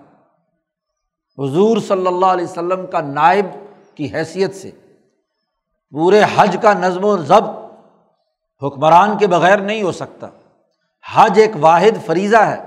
[1.38, 3.46] حضور صلی اللہ علیہ وسلم کا نائب
[3.94, 4.70] کی حیثیت سے
[5.90, 7.64] پورے حج کا نظم و ضبط
[8.64, 10.26] حکمران کے بغیر نہیں ہو سکتا۔
[11.14, 12.62] حج ایک واحد فریضہ ہے،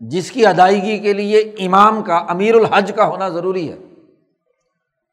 [0.00, 3.76] جس کی ادائیگی کے لیے امام کا، امیر الحج کا ہونا ضروری ہے۔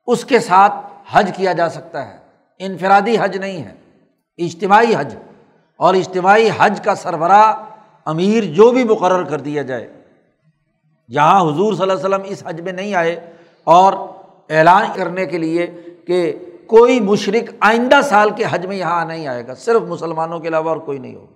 [0.08, 0.74] اس کے ساتھ
[1.12, 2.18] حج کیا جا سکتا ہے۔
[2.60, 3.76] انفرادی حج نہیں ہے،
[4.38, 5.16] اجتماعی حج
[5.80, 7.54] اور اجتماعی حج کا سربراہ
[8.06, 10.02] امیر جو بھی مقرر کر دیا جائے۔
[11.12, 13.94] جہاں حضور صلی اللہ علیہ وسلم اس حج میں نہیں آئے اور
[14.50, 15.68] اعلان کرنے کے لیے
[16.08, 20.48] کہ کوئی مشرق آئندہ سال کے حج میں یہاں نہیں آئے گا، صرف مسلمانوں کے
[20.48, 21.34] علاوہ اور کوئی نہیں ہوگا۔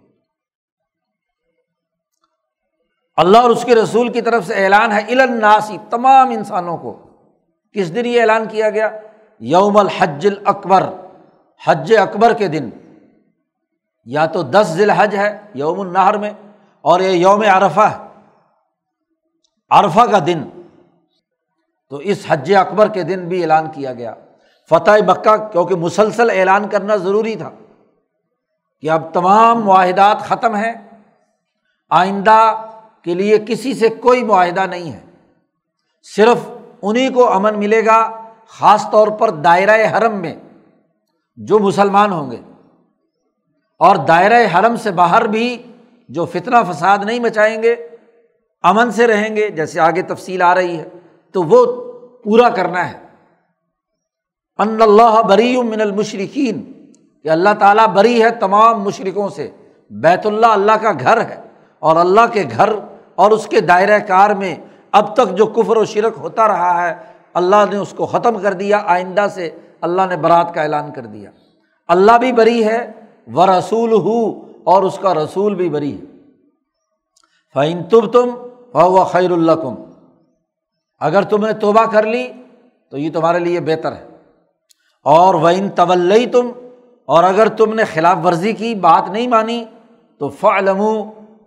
[3.16, 7.00] اللہ اور اس کے رسول کی طرف سے اعلان ہے الناسی تمام انسانوں کو۔
[7.74, 8.89] کس دن یہ اعلان کیا گیا؟
[9.39, 10.84] یوم الحج اکبر
[11.66, 12.70] حج اکبر کے دن۔
[14.06, 16.32] یا تو دس ذیل حج ہے یوم النہر میں
[16.82, 18.22] اور یہ یوم عرفہ ہے،
[19.70, 20.43] عرفہ کا دن۔
[21.89, 24.14] تو اس حج اکبر کے دن بھی اعلان کیا گیا۔
[24.70, 27.51] فتح مکہ، کیونکہ مسلسل اعلان کرنا ضروری تھا
[28.82, 30.74] کہ اب تمام معاہدات ختم ہیں۔
[31.89, 32.68] آئندہ
[33.01, 35.01] کے لیے کسی سے کوئی معاہدہ نہیں ہے۔
[36.16, 36.38] صرف
[36.82, 40.36] انہیں کو امن ملے گا، خاص طور پر دائرۂ حرم میں
[41.36, 42.41] جو مسلمان ہوں گے۔
[43.84, 45.47] اور دائرۂ حرم سے باہر بھی
[46.09, 47.75] جو فتنہ فساد نہیں مچائیں گے،
[48.63, 50.88] امن سے رہیں گے، جیسے آگے تفصیل آ رہی ہے،
[51.36, 51.65] تو وہ
[52.23, 52.97] پورا کرنا ہے۔
[54.59, 56.61] ان اللہ بری من المشرقین
[57.25, 59.49] کہ اللہ تعالیٰ بری ہے تمام مشرقوں سے۔
[59.91, 61.39] بیت اللہ اللہ کا گھر ہے،
[61.81, 62.69] اور اللہ کے گھر
[63.15, 64.55] اور اس کے دائرۂ کار میں
[64.93, 66.93] اب تک جو کفر و شرک ہوتا رہا ہے،
[67.34, 69.49] اللہ نے اس کو ختم کر دیا، آئندہ سے
[69.81, 71.29] اللہ نے برات کا اعلان کر دیا۔
[71.89, 72.79] اللہ بھی بری ہے
[73.28, 76.01] و رسول ہو اور اس کا رسول بھی بری ہے۔
[77.53, 78.30] فعین تب تم
[78.74, 79.76] و خیر اللہ کم
[80.99, 82.28] اگر تم نے توبہ کر لی،
[82.91, 84.07] تو یہ تمہارے لیے بہتر ہے۔
[85.03, 86.51] اور وہ ان طول تم
[87.05, 89.65] اور اگر تم نے خلاف ورزی کی بات نہیں مانی،
[90.17, 90.84] تو فعلم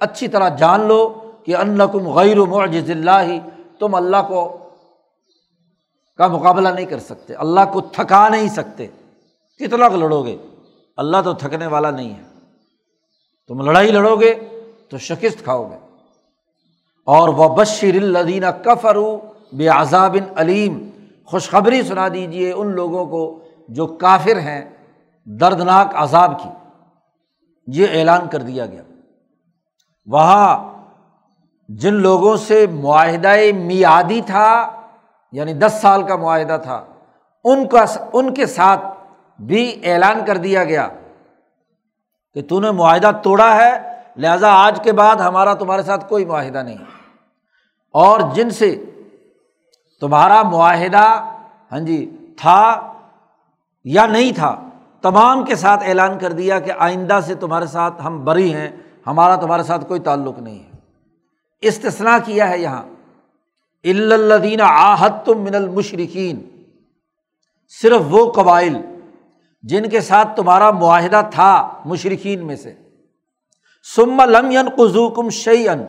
[0.01, 3.49] اچھی طرح جان لو کہ ان کم غیر معجز اللہ،
[3.79, 4.59] تم اللہ کو
[6.17, 8.87] کا مقابلہ نہیں کر سکتے، اللہ کو تھکا نہیں سکتے۔
[9.59, 10.37] کتنا لڑو گے؟
[10.97, 12.23] اللہ تو تھکنے والا نہیں ہے۔
[13.49, 14.35] تم لڑائی لڑو گے
[14.91, 15.79] تو شکست کھاؤ گے۔
[17.07, 19.21] اور وہ بشیر الدینہ کفرو
[19.53, 20.91] بے عذاب علیم
[21.25, 24.65] خوشخبری سنا دیجیے ان لوگوں کو جو کافر ہیں،
[25.25, 26.49] دردناک عذاب کی۔
[27.67, 28.83] یہ اعلان کر دیا گیا۔
[30.07, 30.77] وہاں
[31.69, 34.83] جن لوگوں سے معاہدۂ میادی تھا
[35.33, 36.85] یعنی دس سال کا معاہدہ تھا،
[37.45, 38.81] ان کا، ان کے ساتھ
[39.39, 40.89] بھی اعلان کر دیا گیا
[42.35, 46.59] کہ تو نے معاہدہ توڑا ہے، لہٰذا آج کے بعد ہمارا تمہارے ساتھ کوئی معاہدہ
[46.59, 46.77] نہیں۔
[47.93, 48.85] اور جن سے
[50.01, 51.25] تمہارا معاہدہ
[51.73, 52.93] ہاں جی تھا
[53.85, 54.57] یا نہیں تھا،
[55.03, 58.69] تمام کے ساتھ اعلان کر دیا کہ آئندہ سے تمہارے ساتھ ہم بری ہیں،
[59.07, 60.71] ہمارا تمہارے ساتھ کوئی تعلق نہیں ہے۔
[61.61, 62.83] استثنا کیا ہے یہاں؟
[63.85, 66.65] الدین آحت من المشرقین
[67.69, 68.77] صرف وہ قبائل
[69.63, 72.75] جن کے ساتھ تمہارا معاہدہ تھا مشرقین میں سے۔
[73.97, 75.85] سم لم ین قزوکم شعی ان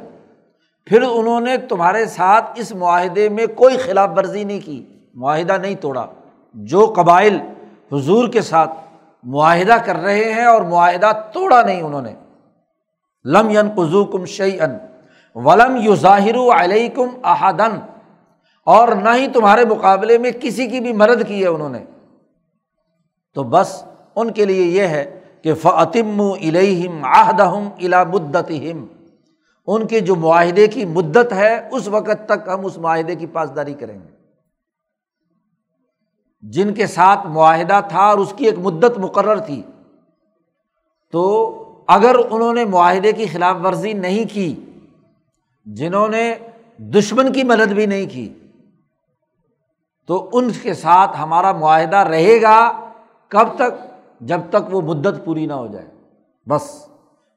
[0.86, 5.76] پھر انہوں نے تمہارے ساتھ اس معاہدے میں کوئی خلاف ورزی نہیں کی۔ معاہدہ نہیں
[5.76, 6.06] توڑا۔
[6.54, 7.40] جو قبائل
[7.92, 8.70] حضور کے ساتھ
[9.24, 12.14] معاہدہ کر رہے ہیں اور معاہدہ توڑا نہیں انہوں نے۔
[13.26, 14.78] لم ین قزو کم شعی ان
[15.36, 17.80] ولم یو ظاہر علیہ کم احادن
[18.66, 21.84] اور نہ ہی تمہارے مقابلے میں کسی کی بھی مدد کی ہے انہوں نے۔
[23.38, 23.72] تو بس
[24.16, 25.04] ان کے لیے یہ ہے
[25.42, 28.52] کہ فعتم الہم آہدہم الا مدت
[29.68, 33.74] ان کے جو معاہدے کی مدت ہے، اس وقت تک ہم اس معاہدے کی پاسداری
[33.74, 34.16] کریں گے۔
[36.42, 39.62] جن کے ساتھ معاہدہ تھا اور اس کی ایک مدت مقرر تھی،
[41.12, 41.24] تو
[41.88, 44.54] اگر انہوں نے معاہدے کی خلاف ورزی نہیں کی،
[45.66, 46.34] جنہوں نے
[46.78, 48.28] دشمن کی مدد بھی نہیں کی،
[50.10, 52.60] تو ان کے ساتھ ہمارا معاہدہ رہے گا۔
[53.28, 53.88] کب تک؟
[54.22, 55.86] جب تک وہ مدت پوری نہ ہو جائے۔
[56.50, 56.88] بس۔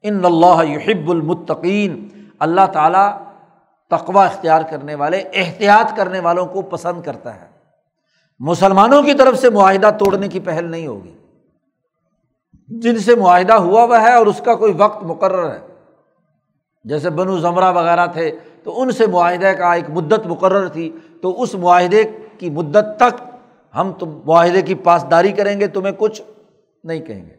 [0.03, 3.13] ان اللہ یحب المطقین اللہ تعالیٰ
[3.91, 7.47] تقوا اختیار کرنے والے، احتیاط کرنے والوں کو پسند کرتا ہے۔
[8.39, 11.17] مسلمانوں کی طرف سے معاہدہ توڑنے کی پہل نہیں ہوگی۔
[12.69, 15.61] جن سے معاہدہ ہوا ہوا ہے اور اس کا کوئی وقت مقرر ہے۔
[16.85, 21.43] جیسے بنو زمرہ وغیرہ تھے تو ان سے معاہدے کا ایک مدت مقرر تھی۔ تو
[21.43, 22.05] اس معاہدے
[22.39, 23.30] کی مدت تک
[23.77, 26.23] ہم تم معاہدے کی پاسداری کریں گے، تمہیں کچھ
[26.85, 27.37] نہیں کہیں گے۔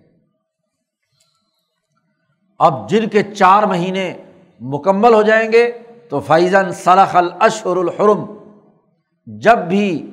[2.60, 4.14] اب جن کے چار مہینے
[4.60, 5.72] مکمل ہو جائیں گے
[6.10, 8.26] تو فیضن صلاح الشر الحرم۔
[9.28, 10.12] جب بھی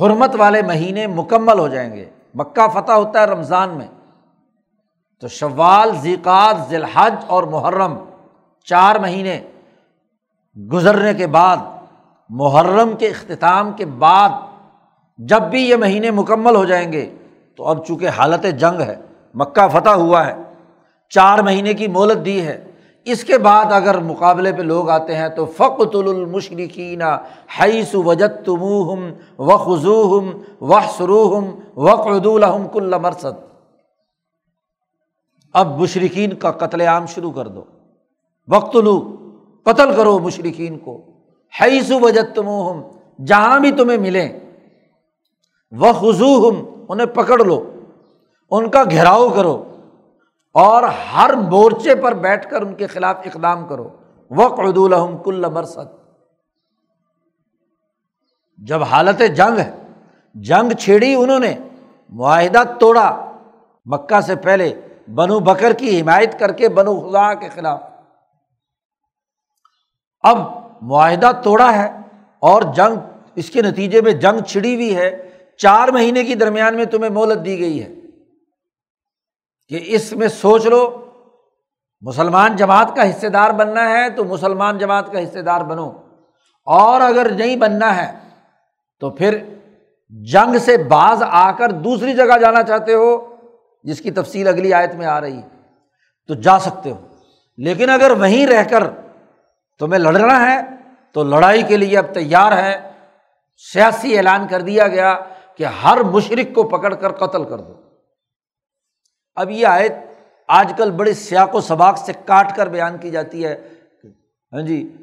[0.00, 3.88] حرمت والے مہینے مکمل ہو جائیں گے، مکہ فتح ہوتا ہے رمضان میں،
[5.20, 7.98] تو شوال ذیقات ذیلحج اور محرم
[8.64, 9.40] چار مہینے
[10.72, 11.56] گزرنے کے بعد،
[12.28, 14.28] محرم کے اختتام کے بعد
[15.28, 17.14] جب بھی یہ مہینے مکمل ہو جائیں گے
[17.56, 18.96] تو اب چونکہ حالت جنگ ہے،
[19.34, 20.34] مکہ فتح ہوا ہے،
[21.08, 22.64] چار مہینے کی مولت دی ہے۔
[23.04, 27.02] اس کے بعد اگر مقابلے پہ لوگ آتے ہیں تو فقت المشرقین
[27.60, 28.62] حیث وجت تم
[29.38, 31.44] و خضوہم و سرو ہم
[31.76, 33.50] وقد الحم کل مرسد
[35.52, 37.64] اب مشرقین کا قتل عام شروع کر دو۔
[38.48, 39.16] وقت لو
[39.64, 41.02] قتل کرو مشرقین کو۔
[41.60, 42.80] حیث وجت تم
[43.24, 44.28] جہاں بھی تمہیں ملیں۔
[45.72, 47.80] وہ خزو ہم انہیں پکڑ لو،
[48.50, 49.64] ان کا گھیراؤ کرو
[50.54, 53.88] اور ہر مورچے پر بیٹھ کر ان کے خلاف اقدام کرو۔
[54.30, 55.86] وقد الحم کل مرسد
[58.58, 59.70] جب حالت جنگ ہے،
[60.34, 61.54] جنگ چھیڑی انہوں نے،
[62.08, 63.32] معاہدہ توڑا
[63.86, 64.80] مکہ سے پہلے،
[65.14, 67.82] بنو بکر کی حمایت کر کے بنو خدا کے خلاف۔
[70.20, 70.38] اب
[70.82, 71.98] معاہدہ توڑا ہے
[72.40, 72.96] اور جنگ،
[73.34, 75.29] اس کے نتیجے میں جنگ چھڑی ہوئی ہے۔
[75.62, 77.88] چار مہینے کی درمیان میں تمہیں مہلت دی گئی ہے
[79.68, 81.10] کہ اس میں سوچ لو،
[82.00, 85.92] مسلمان جماعت کا حصے دار بننا ہے تو مسلمان جماعت کا حصے دار بنو۔
[86.64, 88.18] اور اگر نہیں بننا ہے
[89.00, 89.38] تو پھر
[90.08, 93.36] جنگ سے باز آ کر دوسری جگہ جانا چاہتے ہو،
[93.82, 95.48] جس کی تفصیل اگلی آیت میں آ رہی ہے۔
[96.28, 97.06] تو جا سکتے ہو۔
[97.56, 98.90] لیکن اگر وہیں رہ کر
[99.78, 100.60] تمہیں لڑنا ہے
[101.12, 102.92] تو لڑائی کے لیے اب تیار ہے۔
[103.72, 105.18] سیاسی اعلان کر دیا گیا
[105.60, 107.72] کہ ہر مشرق کو پکڑ کر قتل کر دو۔
[109.34, 109.92] اب یہ آیت
[110.48, 113.54] آج کل بڑے سیاق و سباق سے کاٹ کر بیان کی جاتی ہے
[114.52, 114.96] ہاں جی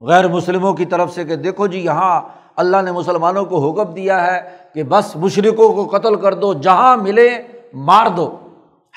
[0.00, 2.20] غیر مسلموں کی طرف سے کہ دیکھو جی یہاں
[2.56, 4.40] اللہ نے مسلمانوں کو حکم دیا ہے
[4.74, 7.28] کہ بس مشرقوں کو قتل کر دو، جہاں ملے
[7.74, 8.36] مار دو۔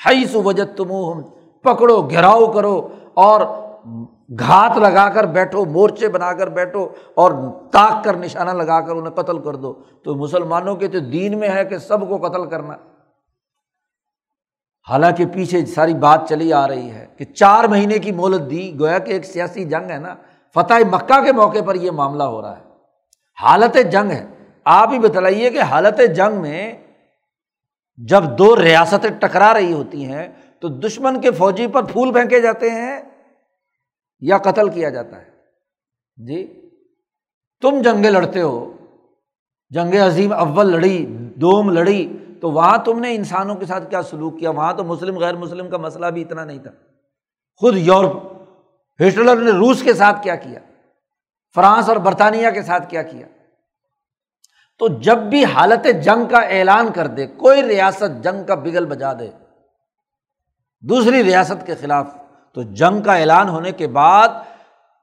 [0.06, 1.22] ہائی سو وجت تم
[1.62, 3.40] پکڑو، گھیراؤ کرو اور
[4.38, 7.32] گھات لگا کر بیٹھو، مورچے بنا کر بیٹھو اور
[7.70, 9.74] تاک کر نشانہ لگا کر انہیں قتل کر دو۔
[10.04, 12.74] تو مسلمانوں کے تو دین میں ہے کہ سب کو قتل کرنا۔
[14.90, 18.98] حالانکہ پیچھے ساری بات چلی آ رہی ہے کہ چار مہینے کی مہلت دی، گویا
[18.98, 20.14] کہ ایک سیاسی جنگ ہے نا۔
[20.54, 22.62] فتح مکہ کے موقع پر یہ معاملہ ہو رہا ہے۔
[23.42, 24.26] حالت جنگ ہے۔
[24.64, 26.78] آپ ہی بتلائیے کہ حالت جنگ میں
[27.96, 30.28] جب دو ریاستیں ٹکرا رہی ہوتی ہیں
[30.60, 33.00] تو دشمن کے فوجی پر پھول پھینکے جاتے ہیں۔
[34.20, 35.30] یا قتل کیا جاتا ہے۔
[36.16, 36.70] جی
[37.60, 38.76] تم جنگیں لڑتے ہو،
[39.70, 41.06] جنگ عظیم اول لڑی،
[41.36, 45.18] دوم لڑی، تو وہاں تم نے انسانوں کے ساتھ کیا سلوک کیا؟ وہاں تو مسلم،
[45.18, 46.70] غیر مسلم کا مسئلہ بھی اتنا نہیں تھا۔
[47.56, 48.16] خود یورپ،
[49.02, 50.60] ہٹلر نے روس کے ساتھ کیا کیا،
[51.54, 53.26] فرانس اور برطانیہ کے ساتھ کیا کیا۔
[54.78, 59.12] تو جب بھی حالت جنگ کا اعلان کر دے، کوئی ریاست جنگ کا بگل بجا
[59.12, 59.30] دے،
[60.80, 62.14] دوسری ریاست کے خلاف
[62.58, 64.28] تو جنگ کا اعلان ہونے کے بعد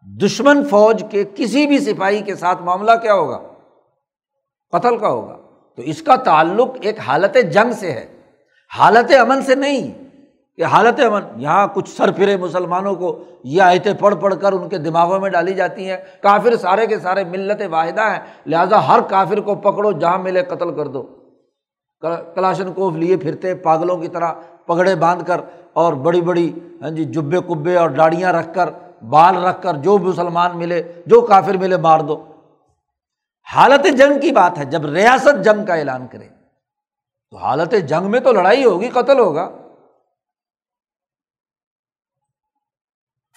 [0.01, 3.39] دشمن فوج کے کسی بھی سپاہی کے ساتھ معاملہ کیا ہوگا؟
[4.71, 5.37] قتل کا ہوگا۔
[5.75, 8.17] تو اس کا تعلق ایک حالت جنگ سے ہے۔
[8.77, 10.03] حالت امن سے نہیں۔
[10.55, 14.69] کہ حالت امن، یہاں کچھ سر پھرے مسلمانوں کو یہ آیتیں پڑھ پڑھ کر ان
[14.69, 18.99] کے دماغوں میں ڈالی جاتی ہیں۔ کافر سارے کے سارے ملت واحدہ ہیں، لہٰذا ہر
[19.09, 21.03] کافر کو پکڑو، جہاں ملے قتل کر دو۔
[22.35, 24.33] کلاشن کوف لیے پھرتے، پاگلوں کی طرح
[24.65, 25.41] پگڑے باندھ کر
[25.75, 26.47] اور بڑی بڑی
[26.81, 28.69] ہاں جی جبے کبے اور ڈاڑیاں رکھ کر،
[29.03, 32.15] بال رکھ کر، جو مسلمان ملے، جو کافر ملے، مار دو۔
[33.47, 36.27] حالت جنگ کی بات ہے، جب ریاست جنگ کا اعلان کرے،
[37.29, 39.49] تو حالت جنگ میں تو لڑائی ہوگی، قتل ہوگا۔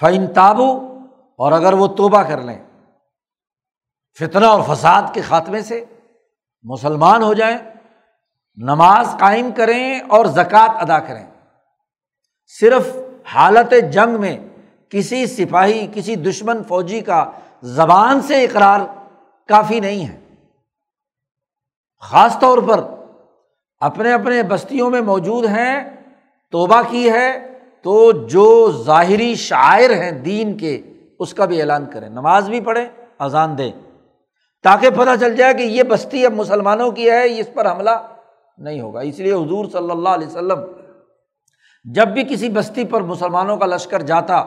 [0.01, 0.71] فعن تابو
[1.39, 2.59] اور اگر وہ توبہ کر لیں،
[4.19, 5.85] فتنہ اور فساد کے خاتمے سے
[6.63, 7.59] مسلمان ہو جائیں،
[8.57, 11.27] نماز قائم کریں اور زکوٰۃ ادا کریں۔
[12.61, 14.39] صرف حالت جنگ میں
[14.89, 17.31] کسی سپاہی، کسی دشمن فوجی کا
[17.63, 18.81] زبان سے اقرار
[19.49, 20.21] کافی نہیں ہے۔
[22.01, 22.85] خاص طور پر
[23.79, 25.97] اپنے اپنے بستیوں میں موجود ہیں،
[26.51, 30.83] توبہ کی ہے تو جو ظاہری شاعر ہیں دین کے،
[31.19, 32.87] اس کا بھی اعلان کریں۔ نماز بھی پڑھیں،
[33.19, 33.73] اذان دیں۔
[34.63, 38.15] تاکہ پتہ چل جائے کہ یہ بستی اب مسلمانوں کی ہے، اس پر حملہ
[38.59, 40.61] نہیں ہوگا۔ اس لیے حضور صلی اللہ علیہ وسلم
[41.85, 44.45] جب بھی کسی بستی پر مسلمانوں کا لشکر جاتا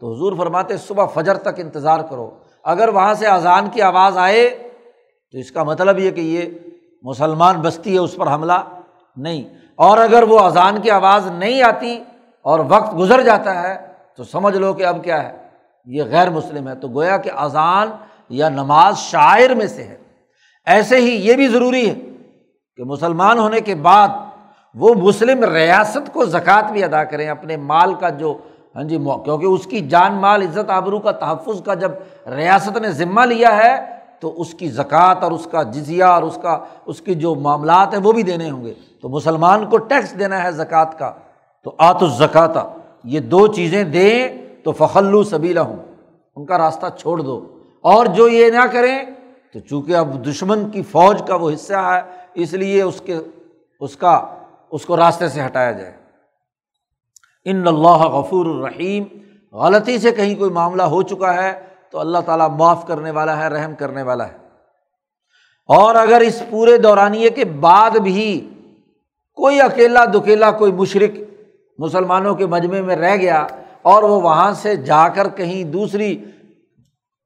[0.00, 2.30] تو حضور فرماتے، صبح فجر تک انتظار کرو۔
[2.64, 4.68] اگر وہاں سے اذان کی آواز آئے
[5.32, 6.58] تو اس کا مطلب یہ کہ یہ
[7.02, 8.52] مسلمان بستی ہے، اس پر حملہ
[9.16, 9.42] نہیں۔
[9.74, 12.04] اور اگر وہ اذان کی آواز نہیں آتی
[12.42, 15.36] اور وقت گزر جاتا ہے تو سمجھ لو کہ اب کیا ہے،
[15.84, 17.90] یہ غیر مسلم ہے۔ تو گویا کہ اذان
[18.28, 19.96] یا نماز شاعر میں سے ہے۔
[20.66, 21.94] ایسے ہی یہ بھی ضروری ہے
[22.76, 24.08] کہ مسلمان ہونے کے بعد
[24.74, 28.38] وہ مسلم ریاست کو زکوٰۃ بھی ادا کریں، اپنے مال کا جو
[28.76, 31.92] ہاں جی کیونکہ اس کی جان، مال، عزت، آبرو کا تحفظ کا جب
[32.36, 36.38] ریاست نے ذمہ لیا ہے، تو اس کی زکوٰۃ اور اس کا جزیہ اور اس
[36.42, 40.18] کا، اس کی جو معاملات ہیں، وہ بھی دینے ہوں گے۔ تو مسلمان کو ٹیکس
[40.18, 41.12] دینا ہے زکوٰۃ کا۔
[41.62, 42.72] تو آت الزکاتہ
[43.04, 44.28] یہ دو چیزیں دیں،
[44.64, 45.76] تو فخلو سبیلا ہوں
[46.36, 47.40] ان کا راستہ چھوڑ دو۔
[47.80, 48.98] اور جو یہ نہ کریں،
[49.52, 52.00] تو چونکہ اب دشمن کی فوج کا وہ حصہ ہے،
[52.34, 53.18] اس لیے اس کے،
[53.80, 54.26] اس کا
[54.74, 55.92] اس کو راستے سے ہٹایا جائے۔
[57.44, 59.04] ان اللہ غفور الرحیم،
[59.52, 63.48] غلطی سے کہیں کوئی معاملہ ہو چکا ہے تو اللہ تعالیٰ معاف کرنے والا ہے،
[63.48, 64.36] رحم کرنے والا ہے۔
[65.66, 68.50] اور اگر اس پورے دورانیے کے بعد بھی
[69.34, 71.18] کوئی اکیلا دکیلا کوئی مشرق
[71.78, 73.46] مسلمانوں کے مجمعے میں رہ گیا
[73.82, 76.24] اور وہ وہاں سے جا کر کہیں دوسری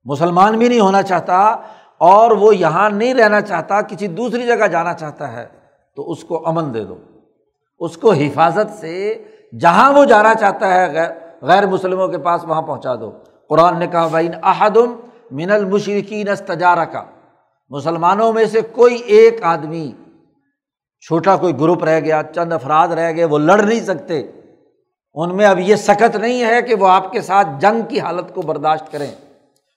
[0.04, 1.36] مسلمان بھی نہیں ہونا چاہتا
[1.98, 5.46] اور وہ یہاں نہیں رہنا چاہتا، کسی دوسری جگہ جانا چاہتا ہے،
[5.96, 6.96] تو اس کو امن دے دو۔
[7.78, 9.24] اس کو حفاظت سے
[9.60, 11.10] جہاں وہ جانا چاہتا ہے غیر
[11.42, 13.12] غیر مسلموں کے پاس وہاں پہنچا دو۔
[13.48, 14.94] قرآن نے کہا بھائی احدم
[15.30, 17.04] من المشرقین استجارہ کا
[17.68, 19.92] مسلمانوں میں سے کوئی ایک آدمی
[21.06, 24.26] چھوٹا کوئی گروپ رہ گیا، چند افراد رہ گئے، وہ لڑ نہیں سکتے۔
[25.14, 28.34] ان میں اب یہ سخت نہیں ہے کہ وہ آپ کے ساتھ جنگ کی حالت
[28.34, 29.10] کو برداشت کریں۔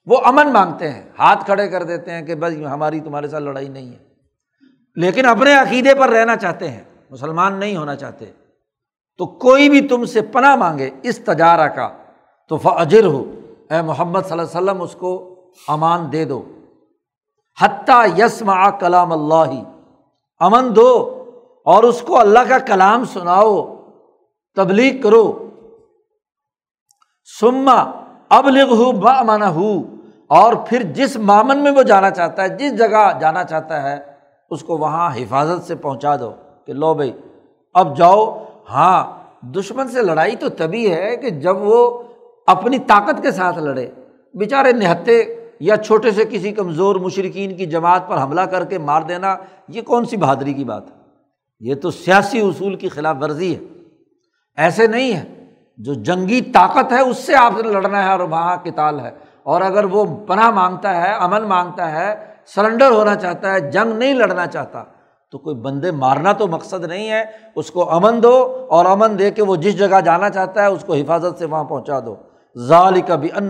[0.06, 3.70] وہ امن مانگتے ہیں، ہاتھ کھڑے کر دیتے ہیں کہ بس ہماری تمہارے ساتھ لڑائی
[3.70, 3.98] نہیں ہے۔
[4.96, 8.26] لیکن اپنے عقیدے پر رہنا چاہتے ہیں۔ مسلمان نہیں ہونا چاہتے۔
[9.18, 11.90] تو کوئی بھی تم سے پناہ مانگے اس تجارہ کا،
[12.50, 13.32] تو فجر ہو
[13.70, 15.36] اے محمد صلی اللہ علیہ وسلم، اس کو
[15.68, 16.42] امان دے دو۔
[17.62, 19.64] حتیٰ یسما کلام اللہ۔
[20.40, 21.18] امن دو
[21.66, 23.76] اور اس کو اللہ کا کلام سناؤ،
[24.56, 25.50] تبلیغ کرو۔
[27.40, 27.92] سما
[28.30, 29.72] اب لکھ ہو امن ہو
[30.28, 34.00] اور پھر جس مامن میں وہ جانا چاہتا ہے، جس جگہ جانا چاہتا ہے،
[34.50, 36.34] اس کو وہاں حفاظت سے پہنچا دو۔
[36.72, 37.12] کہ لو بھائی،
[37.74, 39.06] اب جاؤ۔ ہاں
[39.46, 42.04] دشمن سے لڑائی تو تبھی ہے کہ جب وہ
[42.48, 43.90] اپنی طاقت کے ساتھ لڑے۔
[44.34, 49.02] بیچارے نہتے یا چھوٹے سے کسی کمزور مشرقین کی جماعت پر حملہ کر کے مار
[49.02, 49.36] دینا،
[49.68, 50.96] یہ کون سی بہادری کی بات ہے؟
[51.60, 53.60] یہ تو سیاسی اصول کی خلاف ورزی ہے۔
[54.58, 58.58] ایسے نہیں ہے۔ جو جنگی طاقت ہے، اس سے آپ نے لڑنا ہے اور وہاں
[58.64, 59.12] کتال ہے۔
[59.44, 64.14] اور اگر وہ پناہ مانگتا ہے امن مانگتا ہے، سرنڈر ہونا چاہتا ہے، جنگ نہیں
[64.14, 64.84] لڑنا چاہتا
[65.32, 67.24] تو کوئی بندے مارنا تو مقصد نہیں ہے،
[67.56, 70.84] اس کو امن دو اور امن دے کے وہ جس جگہ جانا چاہتا ہے، اس
[70.84, 72.16] کو حفاظت سے وہاں پہنچا دو۔
[72.58, 73.44] ظال کبھی ان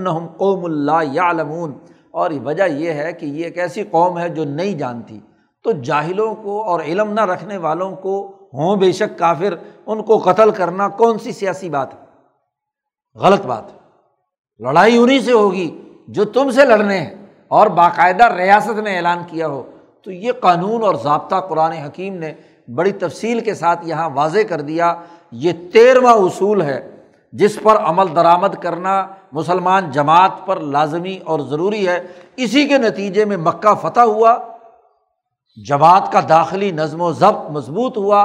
[20.04, 22.34] تو یہ قانون اور ضابطہ قرآن حکیم نے
[22.76, 24.96] بڑی تفصیل کے ساتھ یہاں واضح کر دیا۔
[25.32, 26.96] یہ تیرواں اصول ہے
[27.34, 33.26] جس پر عمل درآمد کرنا مسلمان جماعت پر لازمی اور ضروری ہے۔ اسی کے نتیجے
[33.26, 34.38] میں مکہ فتح ہوا،
[35.68, 38.24] جماعت کا داخلی نظم و ضبط مضبوط ہوا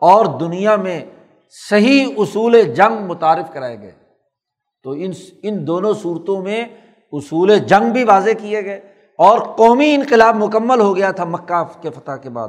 [0.00, 1.00] اور دنیا میں
[1.70, 3.92] صحیح اصول جنگ متعارف کرائے گئے۔
[4.82, 5.10] تو ان
[5.42, 6.64] ان دونوں صورتوں میں
[7.12, 11.90] اصول جنگ بھی واضح کیے گئے۔ اور قومی انقلاب مکمل ہو گیا تھا مکہ کے
[11.90, 12.48] فتح کے بعد۔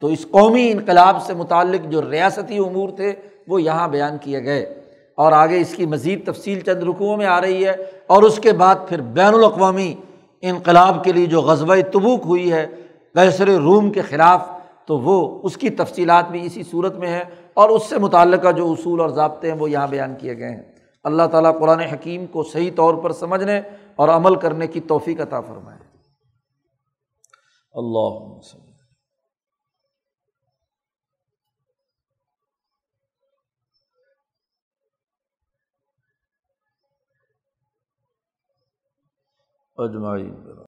[0.00, 3.12] تو اس قومی انقلاب سے متعلق جو ریاستی امور تھے،
[3.48, 4.82] وہ یہاں بیان کیے گئے۔
[5.14, 7.74] اور آگے اس کی مزید تفصیل چند رکوؤں میں آ رہی ہے۔
[8.06, 9.94] اور اس کے بعد پھر بین الاقوامی
[10.42, 12.66] انقلاب کے لیے جو غزبۂ تبوک ہوئی ہے
[13.14, 14.48] کیسر روم کے خلاف،
[14.86, 18.72] تو وہ اس کی تفصیلات بھی اسی صورت میں ہے اور اس سے متعلقہ جو
[18.72, 20.62] اصول اور ضابطے ہیں، وہ یہاں بیان کیے گئے ہیں۔
[21.04, 23.60] اللہ تعالیٰ قرآن حکیم کو صحیح طور پر سمجھنے
[23.96, 25.89] اور عمل کرنے کی توفیق عطا فرمائے۔
[27.74, 28.16] اللہ
[39.78, 40.30] اجمائی